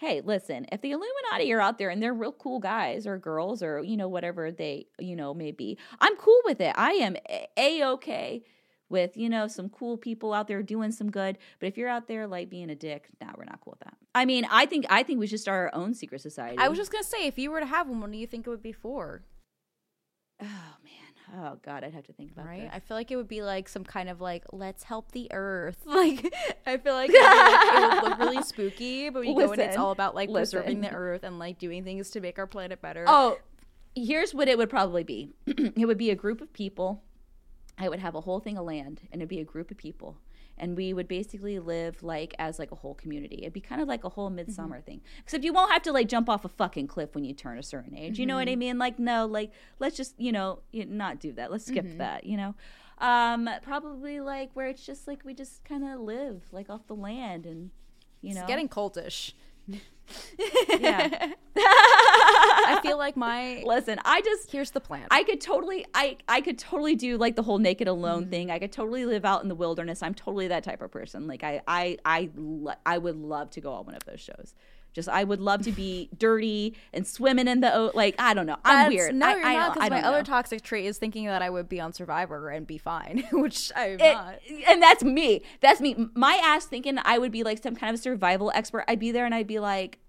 [0.00, 3.62] Hey, listen, if the Illuminati are out there and they're real cool guys or girls
[3.62, 6.72] or, you know, whatever they, you know, may be, I'm cool with it.
[6.74, 7.18] I am
[7.58, 8.42] a okay
[8.88, 11.36] with, you know, some cool people out there doing some good.
[11.58, 13.98] But if you're out there like being a dick, nah, we're not cool with that.
[14.14, 16.56] I mean, I think I think we should start our own secret society.
[16.56, 18.46] I was just gonna say, if you were to have one, what do you think
[18.46, 19.22] it would be for?
[20.40, 20.46] Oh
[20.82, 20.99] man.
[21.36, 22.62] Oh god, I'd have to think about Right?
[22.62, 22.70] this.
[22.72, 25.76] I feel like it would be like some kind of like let's help the earth.
[25.86, 26.32] Like
[26.66, 29.52] I feel like, it would, be, like, it would look really spooky, but we go
[29.52, 32.46] and it's all about like preserving the earth and like doing things to make our
[32.46, 33.04] planet better.
[33.06, 33.38] Oh,
[33.94, 35.34] here's what it would probably be.
[35.46, 37.02] it would be a group of people.
[37.78, 40.18] I would have a whole thing of land, and it'd be a group of people,
[40.58, 43.38] and we would basically live like as like a whole community.
[43.40, 44.36] It'd be kind of like a whole mm-hmm.
[44.36, 47.34] midsummer thing, except you won't have to like jump off a fucking cliff when you
[47.34, 48.18] turn a certain age.
[48.18, 48.58] You know what I mm-hmm.
[48.60, 48.78] mean?
[48.78, 51.50] Like no, like let's just you know not do that.
[51.50, 51.98] Let's skip mm-hmm.
[51.98, 52.24] that.
[52.24, 52.54] You know.
[52.98, 56.94] Um, probably like where it's just like we just kind of live like off the
[56.94, 57.70] land and
[58.20, 59.32] you know it's getting cultish.
[60.78, 61.32] yeah.
[62.80, 65.06] I feel like my Listen, I just here's the plan.
[65.10, 68.30] I could totally I I could totally do like the whole naked alone Mm-hmm.
[68.30, 68.50] thing.
[68.50, 70.02] I could totally live out in the wilderness.
[70.02, 71.26] I'm totally that type of person.
[71.26, 72.30] Like I I I
[72.86, 74.54] I would love to go on one of those shows.
[74.92, 78.56] Just I would love to be dirty and swimming in the like I don't know.
[78.64, 79.14] I'm That's- weird.
[79.14, 79.74] No, I, you're I not.
[79.74, 82.66] Because my don't other toxic trait is thinking that I would be on Survivor and
[82.66, 84.34] be fine, which I'm It- not.
[84.66, 85.42] and that's me.
[85.60, 86.08] That's me.
[86.14, 88.84] My ass thinking I would be like some kind of survival expert.
[88.88, 90.00] I'd be there and I'd be like,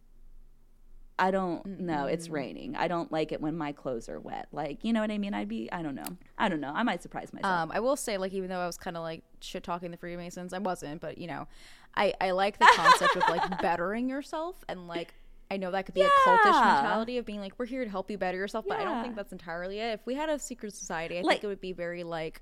[1.21, 2.07] I don't know.
[2.07, 2.75] It's raining.
[2.75, 4.47] I don't like it when my clothes are wet.
[4.51, 5.33] Like, you know what I mean?
[5.33, 6.17] I'd be, I don't know.
[6.37, 6.73] I don't know.
[6.75, 7.53] I might surprise myself.
[7.53, 9.97] Um, I will say, like, even though I was kind of like shit talking the
[9.97, 11.47] Freemasons, I wasn't, but you know,
[11.95, 15.13] I I like the concept of like bettering yourself and like.
[15.49, 18.09] I know that could be a cultish mentality of being like, we're here to help
[18.09, 19.95] you better yourself, but I don't think that's entirely it.
[19.99, 22.41] If we had a secret society, I Like- think it would be very like,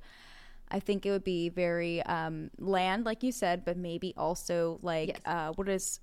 [0.71, 5.07] I think it would be very um, land, like you said, but maybe also like,
[5.09, 5.19] Yes.
[5.25, 5.99] uh, what is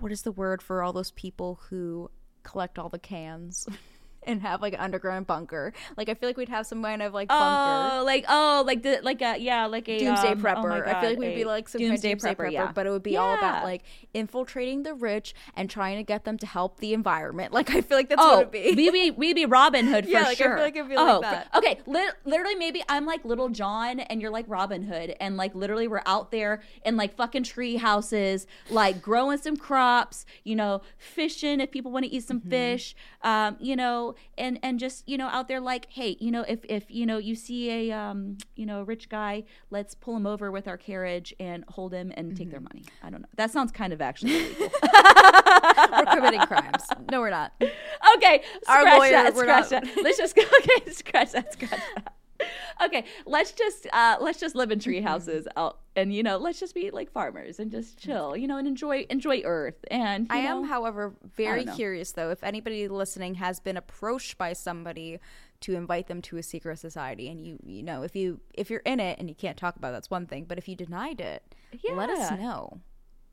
[0.00, 2.10] what is the word for all those people who
[2.42, 3.66] collect all the cans
[4.24, 5.72] and have like an underground bunker?
[5.96, 7.96] Like, I feel like we'd have some kind of like bunker.
[7.96, 10.64] Oh, like oh, like the like a yeah, like a doomsday um, prepper.
[10.64, 12.72] oh my I feel like we'd be like some kind of doomsday prepper, yeah.
[12.74, 13.82] but it would be all about like
[14.14, 17.52] infiltrating the rich and trying to get them to help the environment.
[17.60, 18.90] Like I feel like that's Oh, what it'd be.
[18.90, 20.54] we be we be Robin Hood for Yeah, like, I sure.
[20.56, 21.48] feel like it'd be like oh, that.
[21.54, 25.54] okay, lit- literally maybe I'm like Little John and you're like Robin Hood, and like
[25.54, 30.80] literally we're out there in like fucking tree houses, like growing some crops, you know,
[30.96, 32.48] fishing if people want to eat some Mm-hmm.
[32.50, 36.42] fish, um, you know, and and just you know out there like, hey, you know,
[36.48, 40.16] if if you know you see a um, you know, a rich guy, let's pull
[40.16, 42.50] him over with our carriage and hold him and take Mm-hmm.
[42.52, 42.84] their money.
[43.02, 43.28] I don't know.
[43.36, 44.70] That sounds kind of actually illegal.
[44.82, 46.84] we're committing crimes.
[47.10, 47.52] No, we're not.
[48.16, 49.36] Okay, Our scratch lawyer, that.
[49.36, 50.02] Scratch not- that.
[50.02, 50.42] Let's just go.
[50.60, 51.52] Okay, scratch that.
[51.52, 52.14] Scratch that.
[52.82, 55.06] Okay, let's just uh, let's just live in tree mm-hmm.
[55.06, 58.10] houses out, and you know, let's just be like farmers and just mm-hmm.
[58.10, 59.84] chill, you know, and enjoy enjoy Earth.
[59.90, 64.54] And I know, am, however, very curious though if anybody listening has been approached by
[64.54, 65.18] somebody
[65.60, 68.80] to invite them to a secret society and you you know if you if you're
[68.80, 71.20] in it and you can't talk about it, that's one thing but if you denied
[71.20, 71.54] it
[71.94, 72.80] let us know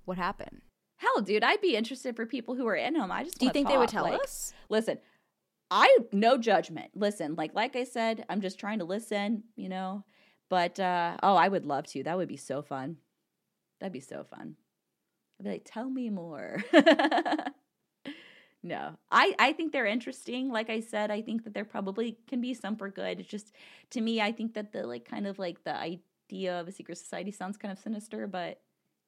[0.07, 0.61] what happened?
[0.95, 3.11] Hell, dude, I'd be interested for people who are in them.
[3.11, 4.53] I just Do you think they would tell like, us?
[4.69, 4.97] Listen,
[5.69, 6.91] I no judgment.
[6.95, 10.03] Listen, like like I said, I'm just trying to listen, you know.
[10.49, 12.03] But uh oh, I would love to.
[12.03, 12.97] That would be so fun.
[13.79, 14.55] That'd be so fun.
[15.39, 16.63] I'd be like, tell me more.
[18.63, 18.97] no.
[19.11, 20.49] I I think they're interesting.
[20.49, 23.19] Like I said, I think that there probably can be some for good.
[23.19, 23.53] It's just
[23.91, 26.97] to me, I think that the like kind of like the idea of a secret
[26.97, 28.61] society sounds kind of sinister, but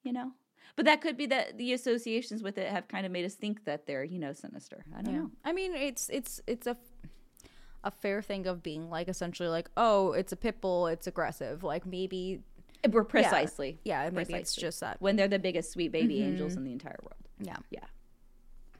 [0.04, 0.32] you know.
[0.76, 3.66] But that could be that the associations with it have kind of made us think
[3.66, 4.86] that they're, you know, sinister.
[4.98, 5.32] I don't know.
[5.44, 6.78] I mean, it's it's it's a
[7.84, 11.64] a fair thing of being like essentially like, oh, it's a pit bull, it's aggressive.
[11.64, 12.42] Like maybe
[12.90, 13.80] We're precisely.
[13.84, 14.98] yeah, maybe it's just that.
[15.02, 17.28] When they're the biggest sweet baby angels in the entire world.
[17.40, 17.58] Yeah.
[17.70, 17.86] Yeah.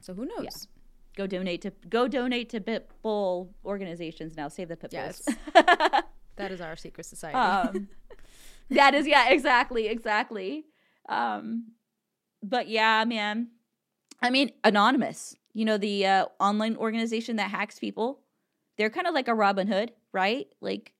[0.00, 0.68] So who knows?
[1.16, 4.48] Go donate to go donate to pit bull organizations now.
[4.48, 5.22] Save the pit bulls.
[5.54, 6.02] Yes.
[6.36, 7.36] That is our secret society.
[7.36, 7.88] um,
[8.70, 10.64] that is yeah, exactly, exactly.
[11.10, 11.72] Um,
[12.42, 13.48] but yeah, man.
[14.22, 15.34] I mean, anonymous.
[15.52, 18.20] You know the uh, online organization that hacks people.
[18.78, 20.46] They're kind of like a Robin Hood, right?
[20.60, 20.92] Like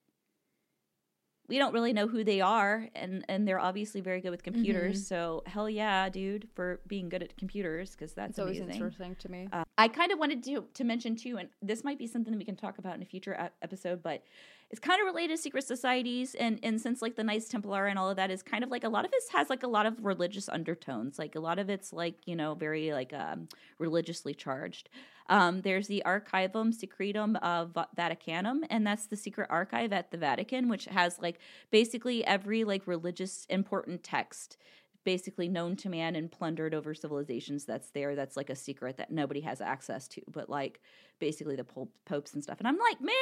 [1.50, 5.06] we don't really know who they are, and and they're obviously very good with computers.
[5.06, 9.30] So hell yeah, dude, for being good at computers because that's it's always interesting to
[9.30, 9.48] me.
[9.52, 12.38] Uh, I kind of wanted to to mention too, and this might be something that
[12.38, 14.22] we can talk about in a future episode, but
[14.70, 17.98] it's kind of related to secret societies, and and since like the Knights Templar and
[17.98, 19.84] all of that is kind of like a lot of this has like a lot
[19.84, 24.32] of religious undertones, like a lot of it's like you know very like um, religiously
[24.32, 24.88] charged.
[25.28, 30.68] Um, there's the Archivum Secretum of Vaticanum, and that's the secret archive at the Vatican,
[30.68, 34.56] which has like basically every like religious important text
[35.02, 39.10] basically known to man and plundered over civilizations that's there that's like a secret that
[39.10, 40.80] nobody has access to but like
[41.18, 43.14] basically the pop- popes and stuff and i'm like man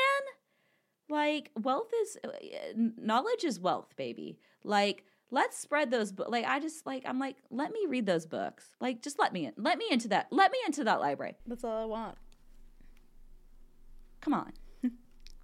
[1.09, 2.31] like wealth is uh,
[2.75, 4.39] knowledge is wealth baby.
[4.65, 8.27] Like let's spread those books like i just like i'm like let me read those
[8.27, 8.71] books.
[8.81, 11.37] Like just let me in let me into that let me into that library.
[11.47, 12.17] That's all I want.
[14.21, 14.53] come on.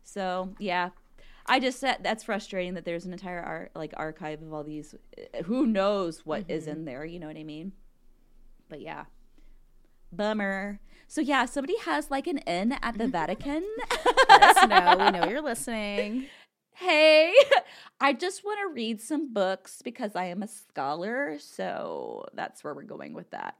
[0.06, 0.90] So yeah.
[1.46, 4.94] I just said that's frustrating that there's an entire ar- like archive of all these
[5.18, 7.72] uh, who knows what is in there you know what i mean?
[8.68, 9.04] But yeah.
[10.12, 13.10] Bummer so yeah somebody has like an in at the mm-hmm.
[13.12, 13.64] vatican
[14.28, 14.96] Let us know.
[15.04, 16.26] We know you're listening.
[16.74, 17.32] hey
[18.00, 22.74] i just want to read some books because i am a scholar so that's where
[22.74, 23.56] we're going with that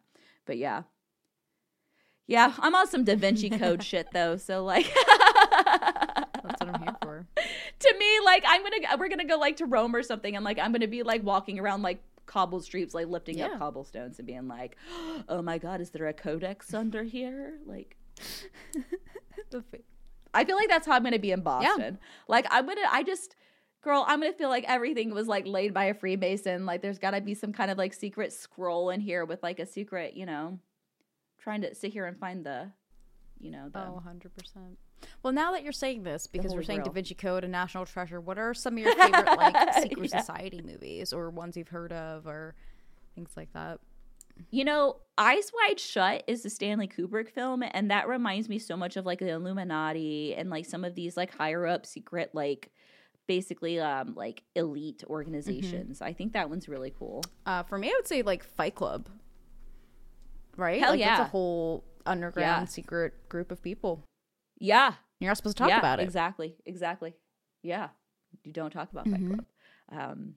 [0.46, 0.83] but yeah
[2.26, 4.92] yeah i'm on some da vinci code shit though so like
[6.44, 7.26] That's what I'm here for.
[7.78, 10.59] to me like i'm gonna we're gonna go like to rome or something and like
[10.59, 13.46] i'm gonna be like walking around like cobbled streets like lifting Yeah.
[13.46, 14.76] up cobblestones and being like
[15.28, 17.96] oh my god is there a codex under here like
[20.32, 23.37] i feel like that's how i'm gonna be in boston like i'm gonna i just
[23.82, 27.20] girl i'm gonna feel like everything was like laid by a freemason like there's gotta
[27.20, 30.58] be some kind of like secret scroll in here with like a secret you know
[31.38, 32.70] trying to sit here and find the
[33.38, 34.30] you know the Oh, 100%.
[35.23, 36.95] Well, now that you're saying this, because we're saying Da Grail.
[36.95, 40.21] Vinci Code and National Treasure, what are some of your favorite like secret Yeah.
[40.21, 42.55] society movies or ones you've heard of or
[43.14, 43.81] things like that?
[44.51, 48.77] You know, Eyes Wide Shut is the Stanley Kubrick film, and that reminds me so
[48.77, 52.71] much of like the Illuminati and like some of these like higher up secret, like
[53.27, 56.03] basically um like elite organizations.
[56.03, 57.23] I think that one's really cool.
[57.47, 59.09] Uh, for me, I would say like Fight Club.
[60.57, 60.81] Right?
[60.81, 61.23] Hell like, yeah.
[61.23, 62.64] a whole underground Yeah.
[62.67, 64.03] secret group of people.
[64.64, 64.94] Yeah.
[65.20, 66.05] You're not supposed to talk yeah, about it.
[66.05, 66.57] Exactly.
[66.66, 67.14] Exactly.
[67.62, 67.88] Yeah.
[68.44, 69.29] You don't talk about Fight Mhm.
[69.35, 69.44] Club.
[69.90, 70.35] Um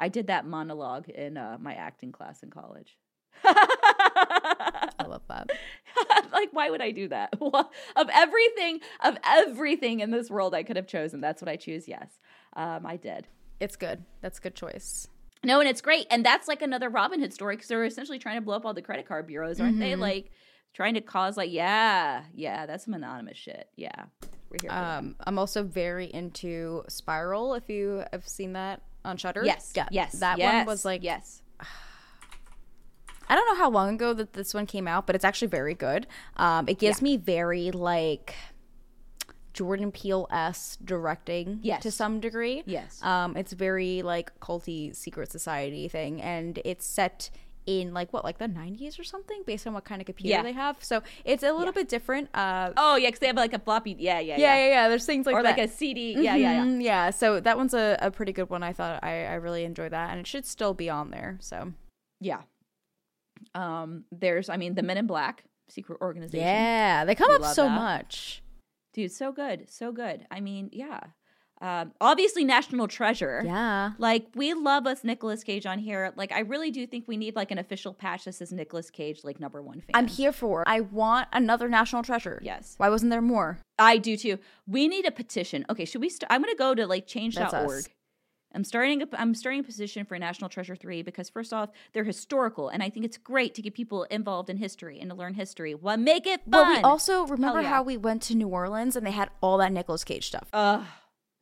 [0.00, 2.96] I did that monologue in uh, my acting class in college.
[3.44, 5.50] I love that.
[6.32, 10.62] like why would i do that Wha- of everything of everything in this world i
[10.62, 12.18] could have chosen that's what i choose yes
[12.54, 13.26] um i did
[13.60, 14.04] It's good.
[14.20, 15.08] That's a good choice.
[15.42, 18.36] no and it's great and that's like another robin hood story because they're essentially trying
[18.36, 20.00] to blow up all the credit card bureaus aren't they Mhm.
[20.00, 20.30] like
[20.74, 24.04] trying to cause like yeah yeah that's some anonymous shit yeah
[24.50, 24.98] we're here that.
[24.98, 27.54] Um, I'm also very into Spiral.
[27.54, 31.02] If you have seen that on Shudder, yes yeah, yes that yes, one was like
[31.02, 31.42] yes
[33.30, 35.74] I don't know how long ago that this one came out, but it's actually very
[35.74, 36.06] good.
[36.36, 38.34] Um, it gives me very like
[39.52, 41.82] Jordan Peele s directing, Yes.
[41.82, 42.62] to some degree.
[42.64, 47.28] yes Um, it's very like culty secret society thing, and it's set
[47.68, 50.42] in like what, like the '90s or something, based on what kind of computer Yeah.
[50.42, 50.82] they have.
[50.82, 51.70] So it's a little Yeah.
[51.82, 52.30] bit different.
[52.34, 54.88] Uh, oh yeah because they have like a floppy yeah yeah yeah, yeah, yeah.
[54.88, 55.58] There's things like or that.
[55.58, 57.10] like a cd yeah yeah yeah Mhm, yeah.
[57.10, 58.62] So that one's a, a pretty good one.
[58.62, 61.36] I thought I, I really enjoyed that, and it should still be on there.
[61.40, 61.72] So
[62.20, 62.40] yeah
[63.54, 67.54] um there's i mean the men in black secret organization yeah, they come We up
[67.54, 67.74] so that.
[67.74, 68.42] much.
[68.94, 71.00] dude so good so good i mean yeah
[71.60, 73.42] Um, obviously, national treasure.
[73.44, 73.92] Yeah.
[73.98, 76.12] Like we love us Nicolas Cage on here.
[76.16, 79.24] Like I really do think we need like an official patch that says Nicolas Cage
[79.24, 79.90] like number one fan.
[79.94, 80.64] I'm here for.
[80.66, 82.40] I want another national treasure.
[82.42, 82.74] Yes.
[82.76, 83.58] Why wasn't there more?
[83.78, 84.38] I do too.
[84.66, 85.64] We need a petition.
[85.68, 86.08] Okay, should we?
[86.08, 87.84] St- I'm going to go to like change.org.
[88.54, 89.02] I'm starting.
[89.02, 92.82] A, I'm starting a position for National Treasure Three because first off, they're historical, and
[92.82, 95.74] I think it's great to get people involved in history and to learn history.
[95.74, 96.50] Well, make it fun.
[96.50, 97.68] But we also remember yeah.
[97.68, 100.48] how we went to New Orleans and they had all that Nicolas Cage stuff.
[100.54, 100.82] Ugh,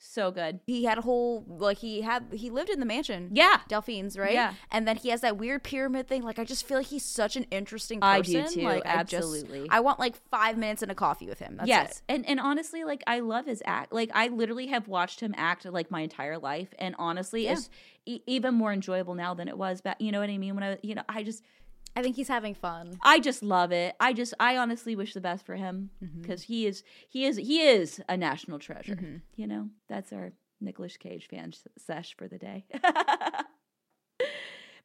[0.07, 0.61] so good.
[0.67, 3.31] he had a whole like he had he lived in the mansion.
[3.33, 3.61] Yeah.
[3.69, 4.33] Delphine's, right?
[4.33, 4.55] Yeah.
[4.71, 6.23] And then he has that weird pyramid thing.
[6.23, 9.15] Like I just feel like he's such an interesting I do too, Like I just-
[9.15, 9.67] absolutely.
[9.71, 11.57] I want like five minutes and a coffee with him.
[11.57, 12.15] That's yes, it.
[12.15, 13.93] and and honestly, like I love his act.
[13.93, 17.53] Like I literally have watched him act like my entire life, and honestly, Yeah.
[17.53, 17.71] it's
[18.07, 20.01] e- even more enjoyable now than it was back.
[20.01, 20.55] You know what I mean?
[20.55, 21.43] When I, you know, I just,
[21.97, 22.99] I think he's having fun.
[23.03, 23.97] I just love it.
[23.99, 26.21] I just, I honestly wish the best for him Mm-hmm.
[26.23, 29.23] because he is, he is, he is a national treasure.
[29.35, 32.67] You know, that's our Nicolas Cage fan sesh for the day.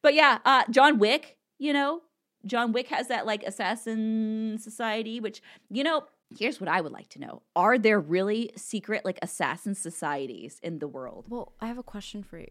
[0.02, 1.36] but yeah, uh, John Wick.
[1.58, 2.00] You know,
[2.44, 6.04] John Wick has that like assassin society, which you know.
[6.38, 10.78] Here's what I would like to know: Are there really secret like assassin societies in
[10.78, 11.26] the world?
[11.28, 12.48] Well, I have a question for you.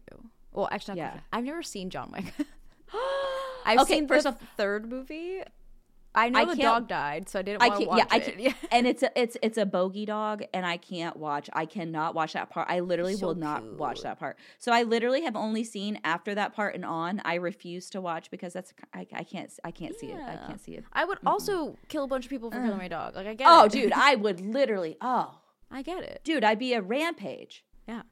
[0.52, 1.18] Well, actually, Yeah.
[1.32, 2.24] I've never seen John Wick.
[3.64, 5.42] I've Okay, seen first the off- third movie.
[6.14, 8.36] I know I the dog died, so I didn't want to watch Yeah, I it.
[8.36, 8.56] can't.
[8.70, 11.48] and it's a it's it's a bogey dog, and I can't watch.
[11.54, 12.68] I cannot watch that part.
[12.70, 14.36] I literally So will not watch that part.
[14.58, 17.22] So I literally have only seen after that part and on.
[17.24, 20.20] I refuse to watch because that's I, I can't I can't see it.
[20.20, 20.84] I can't see it.
[20.92, 23.16] I would also kill a bunch of people for killing my dog.
[23.16, 23.72] Like I get Oh, it.
[23.72, 24.98] dude, I would literally.
[25.02, 25.34] Oh,
[25.70, 26.20] I get it.
[26.24, 27.64] dude, I'd be a rampage.
[27.88, 28.02] Yeah.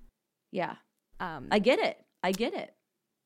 [0.52, 0.76] Yeah,
[1.20, 1.98] Um, I get it.
[2.22, 2.72] I get it.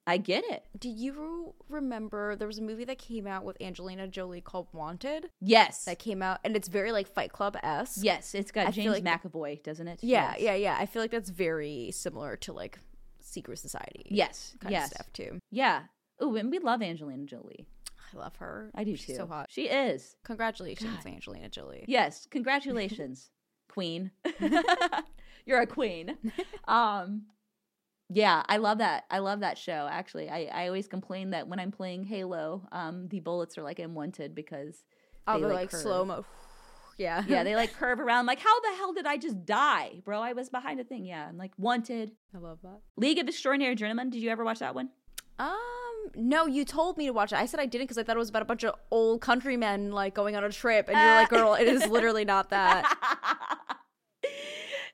[0.07, 0.65] I get it.
[0.79, 5.31] do you remember there was a movie that came out with Angelina Jolie called Wanted
[5.41, 5.85] Yes.
[5.87, 7.99] that came out, and it's very like Fight Club s.
[8.03, 10.01] yes, it's got I James like- McAvoy, doesn't it?
[10.03, 10.41] yeah, Yes.
[10.43, 10.77] yeah, yeah.
[10.79, 12.79] I feel like that's very similar to like
[13.21, 14.07] Secret Society.
[14.11, 14.55] Yes.
[14.61, 14.91] kind yes.
[14.91, 15.39] of stuff too.
[15.51, 15.85] Yeah.
[16.21, 17.67] Oh, and we love Angelina Jolie.
[18.15, 18.71] I love her.
[18.75, 19.15] I do She's too.
[19.17, 19.47] So hot.
[19.51, 20.15] She is.
[20.25, 21.85] Congratulations, Angelina Jolie.
[21.89, 23.31] Yes, congratulations,
[23.69, 24.11] queen.
[25.47, 26.17] You're a queen.
[26.69, 27.23] Um
[28.15, 29.05] yeah, I love that.
[29.11, 29.89] I love that show.
[29.91, 33.79] Actually, I, I always complain that when I'm playing Halo, um, the bullets are like
[33.79, 34.85] unwanted because
[35.27, 36.25] Oh, they, they're like, like slow mo.
[36.97, 37.25] Yeah.
[37.27, 38.21] yeah, they like curve around.
[38.21, 40.21] I'm like, how the hell did I just die, bro?
[40.23, 41.05] I was behind a thing.
[41.05, 42.13] Yeah, I'm like wanted.
[42.33, 42.79] I love that.
[42.97, 44.11] League of Extraordinary Gentlemen.
[44.11, 44.91] Did you ever watch that one?
[45.41, 45.57] Um,
[46.15, 47.39] no, you told me to watch it.
[47.39, 49.91] I said I didn't because I thought it was about a bunch of old countrymen
[49.91, 52.85] like going on a trip, and you're like, "Girl, it is literally not that."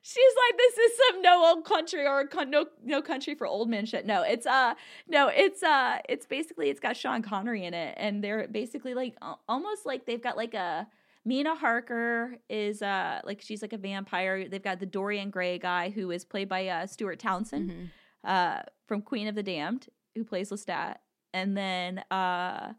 [0.02, 3.68] She's like, this is some no old country or con- no no country for old
[3.68, 4.06] men shit.
[4.06, 4.74] No, it's uh
[5.08, 9.14] no, it's uh it's basically it's got Sean Connery in it, and they're basically like
[9.48, 10.86] almost like they've got like a
[11.26, 14.48] Mina Harker is uh like she's like a vampire.
[14.48, 17.90] They've got the Dorian Gray guy who is played by uh Stuart Townsend Mhm.
[18.24, 20.96] uh from Queen of the Damned who plays Lestat,
[21.34, 22.72] and then uh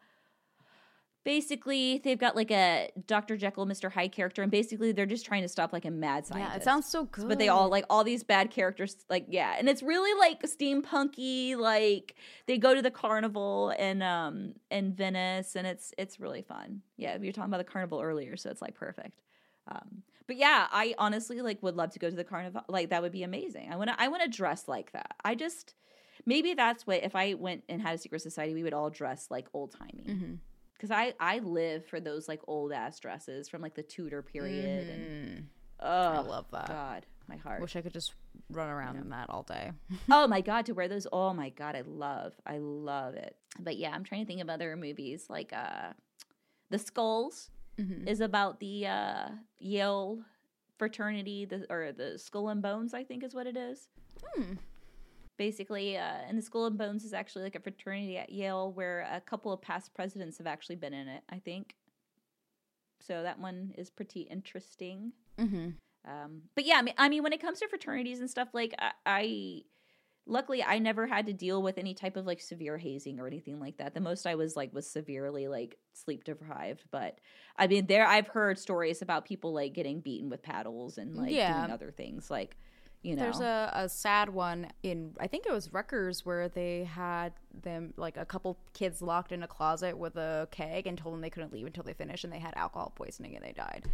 [1.23, 3.37] basically they've got like a Dr.
[3.37, 3.91] Jekyll, Mr.
[3.91, 6.51] Hyde character, and basically they're just trying to stop like a mad scientist.
[6.53, 7.27] Yeah, it sounds so good.
[7.27, 11.55] But they all like all these bad characters, like yeah, and it's really like steampunky.
[11.57, 12.15] Like
[12.47, 16.81] they go to the carnival in um in Venice, and it's it's really fun.
[16.97, 19.21] Yeah, we were talking about the carnival earlier, so it's like perfect.
[19.67, 22.63] Um, but yeah, I honestly like would love to go to the carnival.
[22.67, 23.69] Like that would be amazing.
[23.71, 25.15] I want to I want to dress like that.
[25.23, 25.75] I just
[26.25, 29.27] maybe that's what if I went and had a secret society, we would all dress
[29.29, 30.05] like old timey.
[30.07, 30.37] Mhm.
[30.81, 34.89] Because I I live for those like old ass dresses from like the Tudor period,
[34.89, 35.43] and Mhm.
[35.79, 36.67] oh, I love that.
[36.67, 37.61] God, my heart.
[37.61, 38.15] Wish I could just
[38.49, 39.73] run around in that all day.
[40.11, 43.77] oh my god to wear those oh my god i love i love it but
[43.77, 45.91] yeah i'm trying to think of other movies like uh
[46.69, 48.07] the skulls Mhm.
[48.07, 50.23] is about the uh yale
[50.77, 53.87] fraternity the or the skull and bones i think is what it is
[54.35, 54.53] Hmm.
[55.45, 59.07] Basically uh and the skull and bones is actually like a fraternity at yale where
[59.11, 61.75] a couple of past presidents have actually been in it i think
[62.99, 65.73] so that one is pretty interesting Mhm.
[66.05, 68.73] um, but yeah, I mean, I mean, when it comes to fraternities and stuff, like
[68.79, 69.61] I, I,
[70.25, 73.59] luckily, I never had to deal with any type of like severe hazing or anything
[73.59, 73.93] like that.
[73.93, 76.83] The most I was like was severely like sleep deprived.
[76.91, 77.19] But
[77.55, 81.33] I mean, there I've heard stories about people like getting beaten with paddles and like
[81.35, 81.53] Yeah.
[81.59, 82.57] doing other things, like
[83.01, 83.23] you know.
[83.23, 87.33] There's a, a sad one in I think it was Rutgers where they had
[87.63, 91.21] them like a couple kids locked in a closet with a keg and told them
[91.21, 93.85] they couldn't leave until they finished and they had alcohol poisoning and they died.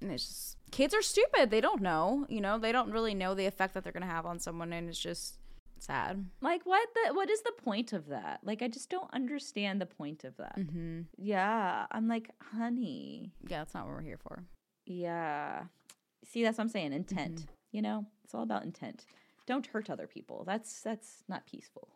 [0.00, 1.50] And it's just kids are stupid.
[1.50, 4.26] They don't know, you know, they don't really know the effect that they're gonna have
[4.26, 5.38] on someone and it's just
[5.78, 6.24] sad.
[6.40, 8.40] like what the what is the point of that?
[8.44, 10.56] Like I just don't understand the point of that.
[10.58, 11.02] Mm-hmm.
[11.16, 14.44] Yeah, I'm like, honey, Yeah, that's not what we're here for.
[14.86, 15.64] Yeah.
[16.24, 16.92] See, that's what I'm saying.
[16.92, 17.46] Intent.
[17.72, 19.04] You know, it's all about intent.
[19.46, 20.44] Don't hurt other people.
[20.46, 21.88] That's that's not peaceful.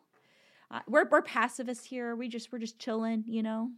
[0.69, 2.15] Uh, we're we're pacifists here.
[2.15, 3.23] We just we're just chilling.
[3.27, 3.71] You know.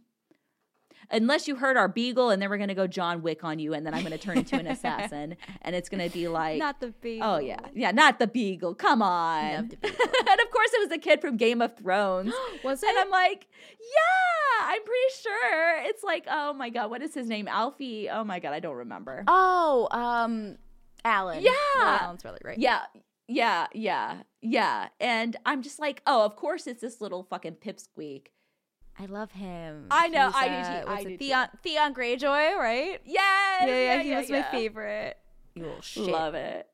[1.10, 3.86] Unless you heard our beagle, and then we're gonna go John Wick on you, and
[3.86, 7.28] then I'm gonna turn into an assassin, and it's gonna be like Not the beagle.
[7.28, 8.74] Oh yeah, yeah, not the beagle.
[8.74, 9.68] Come on.
[9.68, 9.98] The beagle.
[10.00, 12.34] and of course, it was the kid from Game of Thrones.
[12.64, 12.88] Was it?
[12.90, 12.98] And?
[12.98, 13.46] I'm like,
[13.80, 15.82] yeah, I'm pretty sure.
[15.84, 17.48] It's like, oh my god, what is his name?
[17.48, 18.10] Alfie.
[18.10, 19.24] Oh my god, I don't remember.
[19.26, 20.58] Oh, um,
[21.04, 21.42] Allen.
[21.42, 21.52] Yeah.
[21.76, 22.58] Well, Allen's really right.
[22.58, 22.82] Yeah,
[23.28, 24.88] yeah, yeah, yeah.
[25.00, 28.26] And I'm just like, oh, of course, it's this little fucking pipsqueak.
[28.98, 29.86] I love him.
[29.90, 31.16] I know, He's, I do uh, too, I do too.
[31.18, 33.00] Theon, Theon Greyjoy, right?
[33.04, 35.16] Yes, Yeah, yeah, he yeah, was my favorite.
[35.54, 36.04] You little shit.
[36.04, 36.66] Love it.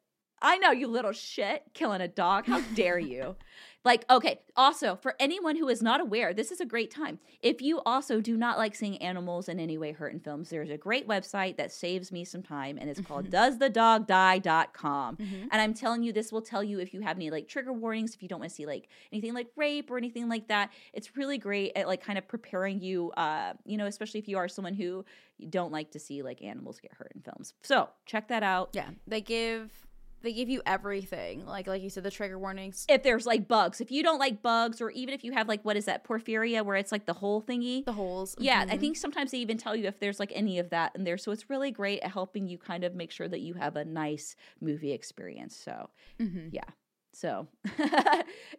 [0.43, 2.47] I know, you little shit, killing a dog.
[2.47, 3.37] How dare you?
[3.85, 7.21] Like, okay, also, for anyone who is not aware, this is a great time.
[7.41, 10.71] If you also do not like seeing animals in any way hurt in films, there's
[10.71, 15.17] a great website that saves me some time, and it's called doesthedogdie.com.
[15.19, 15.43] Mhm.
[15.53, 18.13] And I'm telling you, this will tell you if you have any like trigger warnings,
[18.15, 20.73] if you don't want to see like anything like rape or anything like that.
[20.93, 24.37] It's really great at like kind of preparing you, uh, you know, especially if you
[24.39, 25.05] are someone who
[25.49, 27.55] don't like to see like animals get hurt in films.
[27.63, 28.71] So check that out.
[28.73, 29.86] Yeah, they give
[30.23, 31.45] they give you everything.
[31.47, 33.81] Like like you said, the trigger warnings, if there's like bugs.
[33.81, 36.65] If you don't like bugs, or even if you have like what is that porphyria,
[36.65, 37.85] where it's like the whole thingy.
[37.85, 38.35] the holes.
[38.39, 38.81] Yeah, I Mhm.
[38.81, 41.19] think sometimes they even tell you if there's like any of that in there.
[41.19, 43.85] So it's really great at helping you kind of make sure that you have a
[43.85, 45.57] nice movie experience.
[45.57, 45.91] So
[46.21, 46.49] Mhm.
[46.53, 46.65] yeah.
[47.13, 47.49] So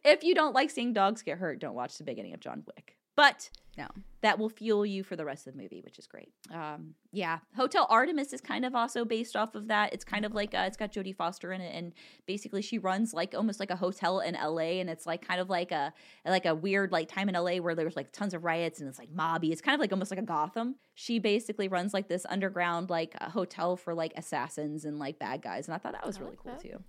[0.04, 2.97] if you don't like seeing dogs get hurt, don't watch the beginning of John Wick.
[3.18, 3.88] But No.
[4.22, 6.32] that will fuel you for the rest of the movie, which is great.
[6.52, 9.92] Um, yeah, Hotel Artemis is kind of also based off of that.
[9.92, 11.94] It's kind of like uh, it's got Jodie Foster in it, and
[12.28, 15.50] basically she runs like almost like a hotel in LA, and it's like kind of
[15.50, 15.92] like a
[16.26, 19.00] like a weird like time in LA where there's like tons of riots and it's
[19.00, 19.52] like mobby.
[19.52, 20.76] It's kind of like almost like a Gotham.
[20.96, 25.42] She basically runs like this underground like a hotel for like assassins and like bad
[25.42, 26.62] guys, and I thought that was I really like cool that.
[26.62, 26.84] too.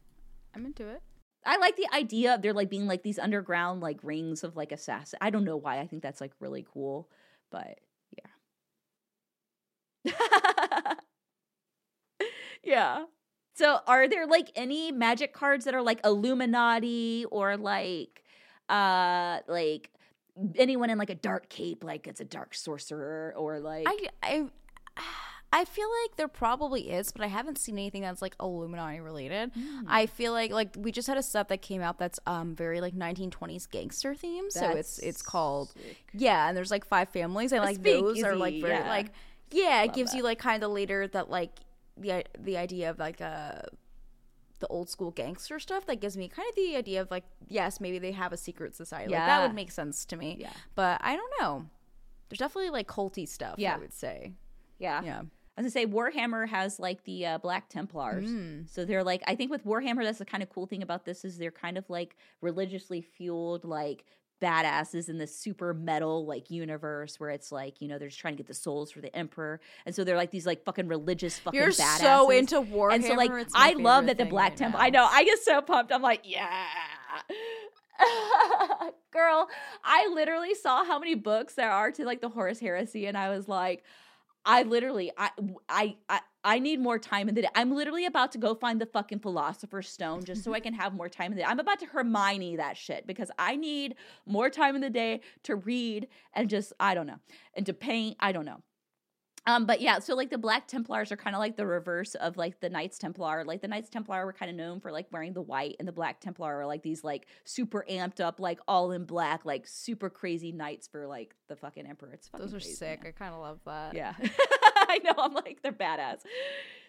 [0.54, 1.02] I'm into it.
[1.48, 4.70] I like the idea of there like being like these underground like rings of like
[4.70, 5.18] assassin.
[5.22, 5.80] I don't know why.
[5.80, 7.08] I think that's like really cool,
[7.50, 7.80] but
[10.04, 10.12] yeah.
[12.62, 13.04] yeah.
[13.54, 18.22] So are there like any magic cards that are like Illuminati or like
[18.68, 19.90] uh like
[20.56, 24.46] anyone in like a dark cape like it's a dark sorcerer or like I I
[25.50, 29.54] I feel like there probably is, but I haven't seen anything that's like Illuminati related.
[29.54, 29.84] Mm.
[29.86, 32.80] I feel like like we just had a set that came out that's um very
[32.80, 34.50] like 1920s gangster theme.
[34.50, 35.72] So it's it's called
[36.12, 38.88] yeah, and there's like five families and A like those are like very yeah.
[38.88, 39.06] like
[39.50, 40.18] yeah, it gives that.
[40.18, 41.52] you like kind of later that like
[41.96, 43.60] the the idea of like uh
[44.60, 47.80] the old school gangster stuff that gives me kind of the idea of like yes
[47.80, 50.50] maybe they have a secret society like that would make sense to me Yeah.
[50.74, 51.66] but i don't know
[52.28, 53.76] there's definitely like culty stuff Yeah.
[53.76, 54.32] i would say
[54.78, 55.00] yeah.
[55.04, 55.22] yeah
[55.58, 58.70] I was gonna say Warhammer has like the uh, Black Templars, Mm.
[58.70, 61.24] so they're like I think with Warhammer that's the kind of cool thing about this
[61.24, 64.04] is they're kind of like religiously fueled like
[64.40, 68.34] badasses in this super metal like universe where it's like you know they're just trying
[68.34, 71.40] to get the souls for the emperor, and so they're like these like fucking religious
[71.40, 71.98] fucking you're badasses.
[71.98, 72.94] so into Warhammer.
[72.94, 74.78] and so like I love that the Black right Temple.
[74.78, 74.86] now.
[74.86, 75.90] I know I get so pumped.
[75.92, 76.48] I'm like yeah.
[79.10, 79.48] Girl,
[79.82, 83.30] I literally saw how many books there are to like the Horus Heresy, and I
[83.30, 83.82] was like,
[84.44, 85.30] I literally, I,
[85.68, 87.48] I, I, I need more time in the day.
[87.54, 90.94] I'm literally about to go find the fucking Philosopher's Stone just so I can have
[90.94, 91.48] more time in the day.
[91.48, 95.56] I'm about to Hermione that shit because I need more time in the day to
[95.56, 97.18] read and just, I don't know,
[97.54, 98.16] and to paint.
[98.20, 98.62] I don't know.
[99.46, 102.36] Um, but yeah, so like the Black Templars are kind of like the reverse of
[102.36, 103.44] like the Knights Templar.
[103.44, 105.92] Like the Knights Templar were kind of known for like wearing the white, and the
[105.92, 110.10] Black Templar are like these like super amped up, like all in black, like super
[110.10, 112.10] crazy knights for like the fucking emperor.
[112.12, 113.12] It's fucking those are crazy, sick man.
[113.16, 114.14] i kind of love that Yeah,
[114.76, 115.14] I know.
[115.16, 116.20] I'm like they're badass,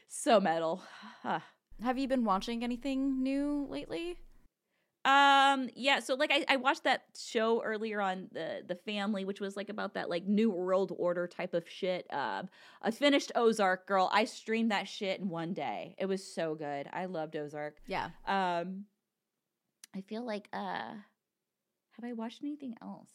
[0.07, 0.83] so metal.
[1.23, 1.43] Ah.
[1.81, 4.17] have you been watching anything new lately
[5.05, 9.39] Um, yeah, so like I, I watched that show earlier on the the family, which
[9.39, 12.05] was like about that like new world order type of shit.
[12.13, 12.49] Um,
[12.81, 14.09] I finished Ozark, girl.
[14.11, 15.95] I streamed that shit in one day.
[15.97, 16.87] It was so good.
[16.91, 17.77] I loved Ozark.
[17.87, 18.85] yeah Um,
[19.95, 20.57] I feel like uh,
[20.93, 23.09] have I watched anything else?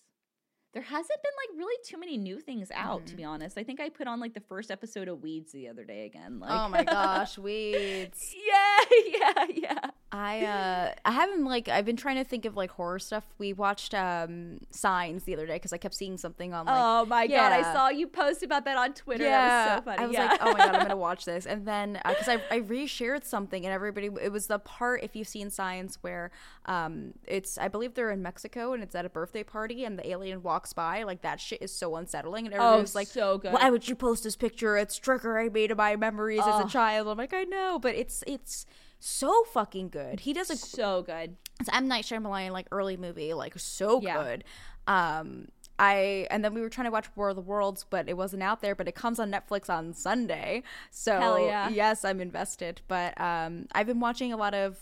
[0.72, 3.16] There hasn't been like really too many new things out, to Mhm.
[3.18, 3.56] be honest.
[3.56, 6.40] I think I put on like the first episode of Weeds the other day again.
[6.40, 9.90] Like, oh my gosh weeds yeah, yeah, yeah.
[10.14, 13.24] I uh I haven't like I've been trying to think of like horror stuff.
[13.38, 17.04] We watched um Signs the other day because I kept seeing something on like oh
[17.06, 19.24] my god, I saw you post about that on Twitter.
[19.24, 19.98] that was so funny.
[19.98, 20.26] I was yeah.
[20.26, 21.46] like, oh my god, I'm gonna watch this.
[21.46, 25.26] And then because I I reshared something and everybody it was the part if you've
[25.26, 26.30] seen Signs where
[26.66, 30.08] um it's I believe they're in Mexico and it's at a birthday party and the
[30.08, 33.08] alien walks by like that shit is so unsettling and everybody oh, was like.
[33.08, 33.52] so good.
[33.52, 34.76] Why would you post this picture?
[34.76, 37.08] It's trigger I made of my memories as a child.
[37.08, 38.64] I'm like, I know, but it's it's
[39.06, 40.20] so fucking good.
[40.20, 41.36] He does a so good.
[41.60, 44.22] it's M Night Shyamalan like early movie, like so Yeah.
[44.22, 44.44] good.
[44.86, 45.48] Um,
[45.78, 48.42] I and then we were trying to watch War of the Worlds, but it wasn't
[48.42, 48.74] out there.
[48.74, 51.68] But it comes on Netflix on Sunday, so yeah.
[51.68, 52.80] yes, I'm invested.
[52.88, 54.78] But um, I've been watching a lot of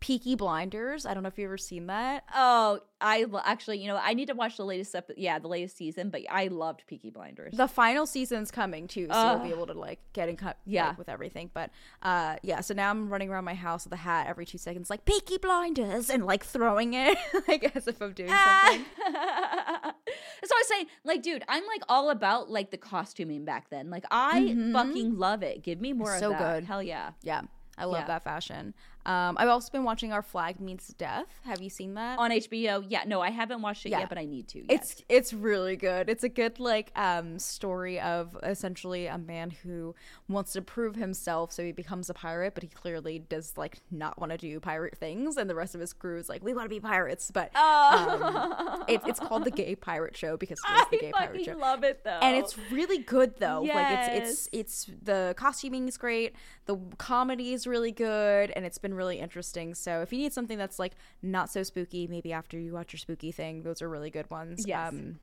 [0.00, 1.06] Peaky Blinders.
[1.06, 2.24] I don't know if you've ever seen that.
[2.34, 5.48] Oh, I lo- actually, you know, I need to watch the latest ep- yeah, the
[5.48, 7.54] latest season, but I loved Peaky Blinders.
[7.56, 10.94] The final season's coming too, so you'll be able to like get in cut Yeah.
[10.96, 11.50] with everything.
[11.52, 11.70] But
[12.02, 14.88] uh, yeah, so now I'm running around my house with a hat every two seconds,
[14.90, 17.18] like Peaky Blinders, and like throwing it
[17.48, 18.84] like as if I'm doing something.
[20.40, 20.86] That's what I was saying.
[21.04, 23.90] Like, dude, I'm like all about like the costuming back then.
[23.90, 25.62] Like, I fucking love it.
[25.62, 26.20] Give me more Mm-hmm.
[26.20, 26.54] So of that.
[26.60, 26.64] good.
[26.64, 27.10] Hell yeah.
[27.22, 27.42] Yeah,
[27.76, 28.06] I love Yeah.
[28.06, 28.74] that fashion.
[29.06, 31.26] Um, I've also been watching Our Flag Means Death.
[31.44, 32.18] Have you seen that?
[32.18, 33.04] On HBO, yeah.
[33.06, 34.00] No, I haven't watched it Yeah.
[34.00, 34.64] yet, but I need to.
[34.68, 36.08] It's it's really good.
[36.10, 39.94] It's a good like um story of essentially a man who
[40.28, 44.18] wants to prove himself, so he becomes a pirate, but he clearly does like not
[44.20, 46.64] want to do pirate things, and the rest of his crew is like, we want
[46.66, 50.86] to be pirates, but um, it, it's called the Gay Pirate Show because it is
[50.90, 51.56] the Gay Pirate Show.
[51.56, 52.18] love it though.
[52.22, 53.62] and it's really good though.
[53.62, 56.34] Like it's it's it's the costuming is great,
[56.66, 59.74] the comedy is really good, and it's been really interesting.
[59.74, 60.92] So if you need something that's like
[61.22, 64.64] not so spooky, maybe after you watch your spooky thing, those are really good ones.
[64.66, 64.88] Yes.
[64.88, 65.20] Um,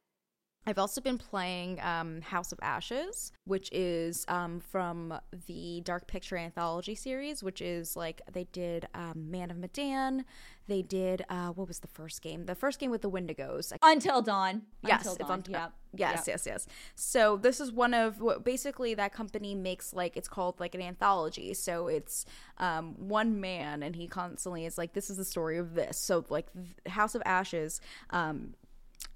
[0.66, 5.14] I've also been playing um, House of Ashes, which is um, from
[5.48, 10.24] the Dark Picture anthology series, which is like they did um, Man of Medan.
[10.68, 12.46] They did uh, what was the first game?
[12.46, 13.74] The first game with the Wendigos.
[13.82, 14.62] Until Dawn.
[14.82, 15.44] Yes, Until Dawn.
[15.50, 15.74] Yep.
[15.96, 16.28] Yes, Yep.
[16.28, 16.68] yes, yes.
[16.96, 20.82] So this is one of what basically that company makes like it's called like an
[20.82, 21.54] anthology.
[21.54, 22.26] So it's
[22.58, 26.26] um, one man, and he constantly is like, "This is the story of this." So
[26.30, 26.48] like
[26.88, 27.80] House of Ashes.
[28.10, 28.56] Um,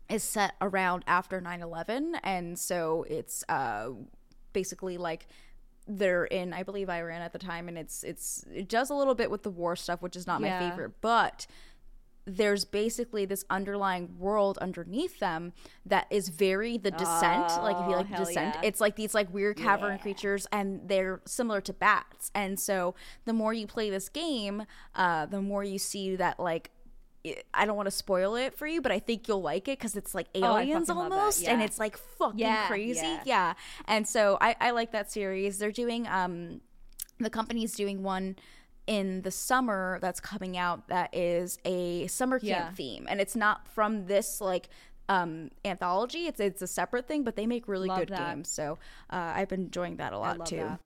[0.09, 3.89] is set around after 9-11 and so it's uh
[4.53, 5.28] basically like
[5.86, 9.15] they're in i believe iran at the time and it's it's it does a little
[9.15, 11.45] bit with the war stuff which is not my favorite but
[12.30, 15.53] there's basically this underlying world underneath them
[15.86, 18.61] that is very the descent like if you Oh, like the descent yeah.
[18.67, 19.97] it's like these like weird cavern Yeah.
[20.01, 24.63] creatures and they're similar to bats and so the more you play this game
[24.93, 26.71] uh the more you see that like
[27.53, 29.97] I don't want to spoil it for you, but I think you'll like it because
[29.97, 33.23] it's like Oh, aliens that, almost, and it's like fucking Yeah, crazy, yeah.
[33.25, 33.53] yeah.
[33.86, 35.57] And so I, I like that series.
[35.57, 36.61] They're doing um,
[37.19, 38.38] the company's doing one
[38.88, 42.71] in the summer that's coming out that is a summer camp Yeah.
[42.71, 44.69] theme, and it's not from this like
[45.09, 46.25] um anthology.
[46.27, 48.33] It's it's a separate thing, but they make really Love good that.
[48.35, 48.49] games.
[48.49, 48.77] So
[49.09, 50.57] uh, I've been enjoying that a lot too.
[50.57, 50.79] that.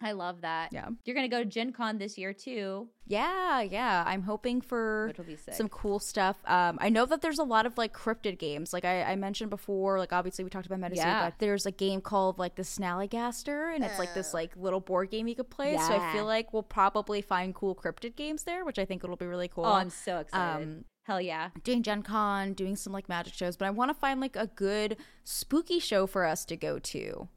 [0.00, 0.72] I love that.
[0.72, 0.88] Yeah.
[1.04, 4.04] You're gonna go to Gen Con this year too, Yeah, yeah.
[4.06, 5.54] I'm hoping for which will be sick.
[5.54, 6.36] some cool stuff.
[6.46, 8.72] Um, I know that there's a lot of like cryptid games.
[8.72, 11.24] Like I, I mentioned before, like obviously we talked about Medicine, Yeah.
[11.24, 15.10] but there's a game called like the Snallygaster, and it's like this like little board
[15.10, 15.76] game you could play.
[15.76, 19.16] So I feel like we'll probably find cool cryptid games there, which I think it'll
[19.16, 19.64] be really cool.
[19.66, 20.62] oh, I'm so excited.
[20.62, 21.48] Um, Hell yeah.
[21.64, 24.46] doing Gen Con, doing some like magic shows, but I want to find like a
[24.46, 27.28] good spooky show for us to go to.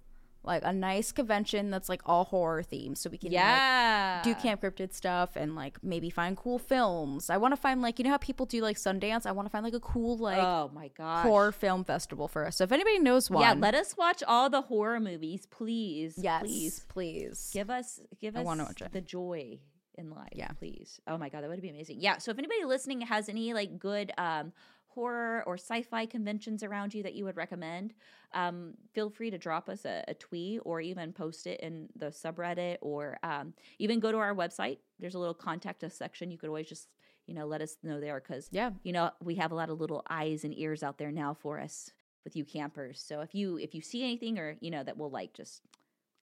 [0.43, 4.21] Like a nice convention that's like all horror themed so we can like, Yeah.
[4.23, 7.29] do Camp Cryptid stuff and like maybe find cool films.
[7.29, 9.27] I want to find like you know how people do like Sundance.
[9.27, 12.47] I want to find like a cool like oh my god horror film festival for
[12.47, 12.55] us.
[12.55, 16.15] So if anybody knows one, Yeah, let us watch all the horror movies, please.
[16.17, 16.85] yes, Please.
[16.89, 17.51] please.
[17.53, 18.91] Give us give I us wanna watch it.
[18.93, 19.59] the joy
[19.95, 20.29] in life.
[20.33, 20.47] Yeah.
[20.57, 20.99] Please.
[21.07, 21.97] Oh my god, that would be amazing.
[21.99, 22.17] Yeah.
[22.17, 24.53] So if anybody listening has any like good um
[24.93, 27.93] horror or sci-fi conventions around you that you would recommend,
[28.33, 32.07] um, feel free to drop us a, a tweet or even post it in the
[32.07, 34.77] subreddit or um, even go to our website.
[34.99, 36.31] There's a little contact us section.
[36.31, 36.87] You could always just
[37.27, 38.71] you know let us know there because Yeah.
[38.83, 41.59] you know we have a lot of little eyes and ears out there now for
[41.59, 41.91] us
[42.23, 43.01] with you campers.
[43.01, 45.61] So if you if you see anything or you know that we'll like, just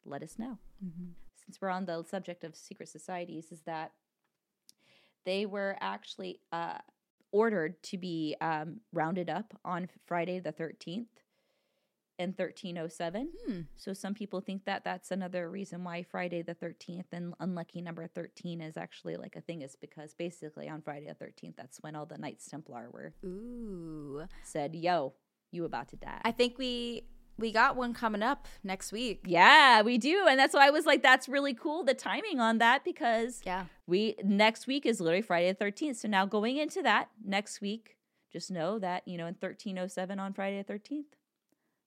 [0.05, 1.09] let us know Mm-hmm.
[1.45, 3.91] since we're on the subject of secret societies, is that
[5.25, 6.77] they were actually uh,
[7.31, 11.07] ordered to be um, rounded up on Friday the 13th
[12.19, 13.29] in 1307.
[13.45, 13.61] Hmm.
[13.75, 18.05] So some people think that that's another reason why Friday the 13th and unlucky number
[18.07, 21.95] 13 is actually like a thing, is because basically on Friday the 13th, that's when
[21.95, 25.13] all the Knights Templar were Ooh, said, yo,
[25.51, 26.19] you about to die.
[26.23, 27.03] I think we
[27.39, 29.21] we got one coming up next week.
[29.25, 30.25] yeah, we do.
[30.29, 33.65] And that's why I was like, that's really cool, the timing on that, because Yeah.
[33.87, 35.95] we next week is literally Friday the 13th.
[35.97, 37.97] So now going into that next week,
[38.31, 41.05] just know that, you know, in 1307 on Friday the 13th,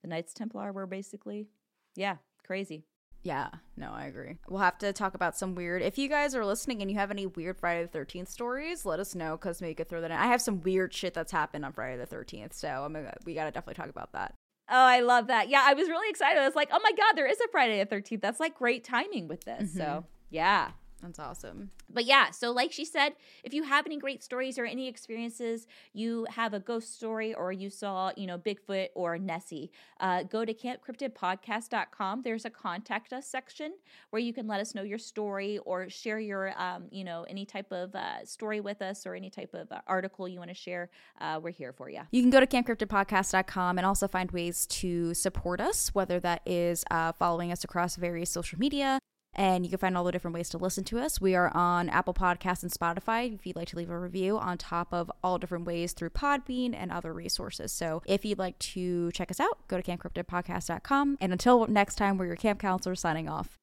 [0.01, 1.47] the Knights Templar were basically,
[1.95, 2.83] yeah, crazy.
[3.25, 3.47] Yeah,
[3.77, 4.37] no, I agree.
[4.49, 5.81] We'll have to talk about some weird.
[5.81, 8.99] If you guys are listening and you have any weird Friday the Thirteenth stories, let
[8.99, 10.17] us know because maybe we could throw that in.
[10.17, 13.33] I have some weird shit that's happened on Friday the Thirteenth, so I'm gonna, we
[13.33, 14.35] gotta definitely talk about that.
[14.69, 15.49] Oh, I love that.
[15.49, 16.41] Yeah, I was really excited.
[16.41, 18.21] I was like, oh my God, there is a Friday the 13th.
[18.21, 19.73] That's like great timing with this.
[19.73, 20.07] So, mm-hmm.
[20.29, 20.71] yeah.
[21.03, 21.71] That's awesome.
[21.89, 25.67] But yeah, so like she said, if you have any great stories or any experiences,
[25.91, 30.45] you have a ghost story or you saw, you know, Bigfoot or Nessie, uh, go
[30.45, 32.21] to campcryptidpodcast.com.
[32.21, 33.73] There's a contact us section
[34.11, 37.45] where you can let us know your story or share your, um, you know, any
[37.45, 40.55] type of uh, story with us or any type of uh, article you want to
[40.55, 40.89] share.
[41.19, 41.99] Uh, we're here for you.
[42.11, 46.85] You can go to campcryptidpodcast.com and also find ways to support us, whether that is
[46.89, 48.99] uh, following us across various social media,
[49.35, 51.19] and you can find all the different ways to listen to us.
[51.19, 54.57] We are on Apple Podcasts and Spotify if you'd like to leave a review, on
[54.57, 57.71] top of all different ways through Podbean and other resources.
[57.71, 61.17] So if you'd like to check us out, go to campcryptidpodcast.com.
[61.19, 63.62] And until next time, we're your camp counselors signing off.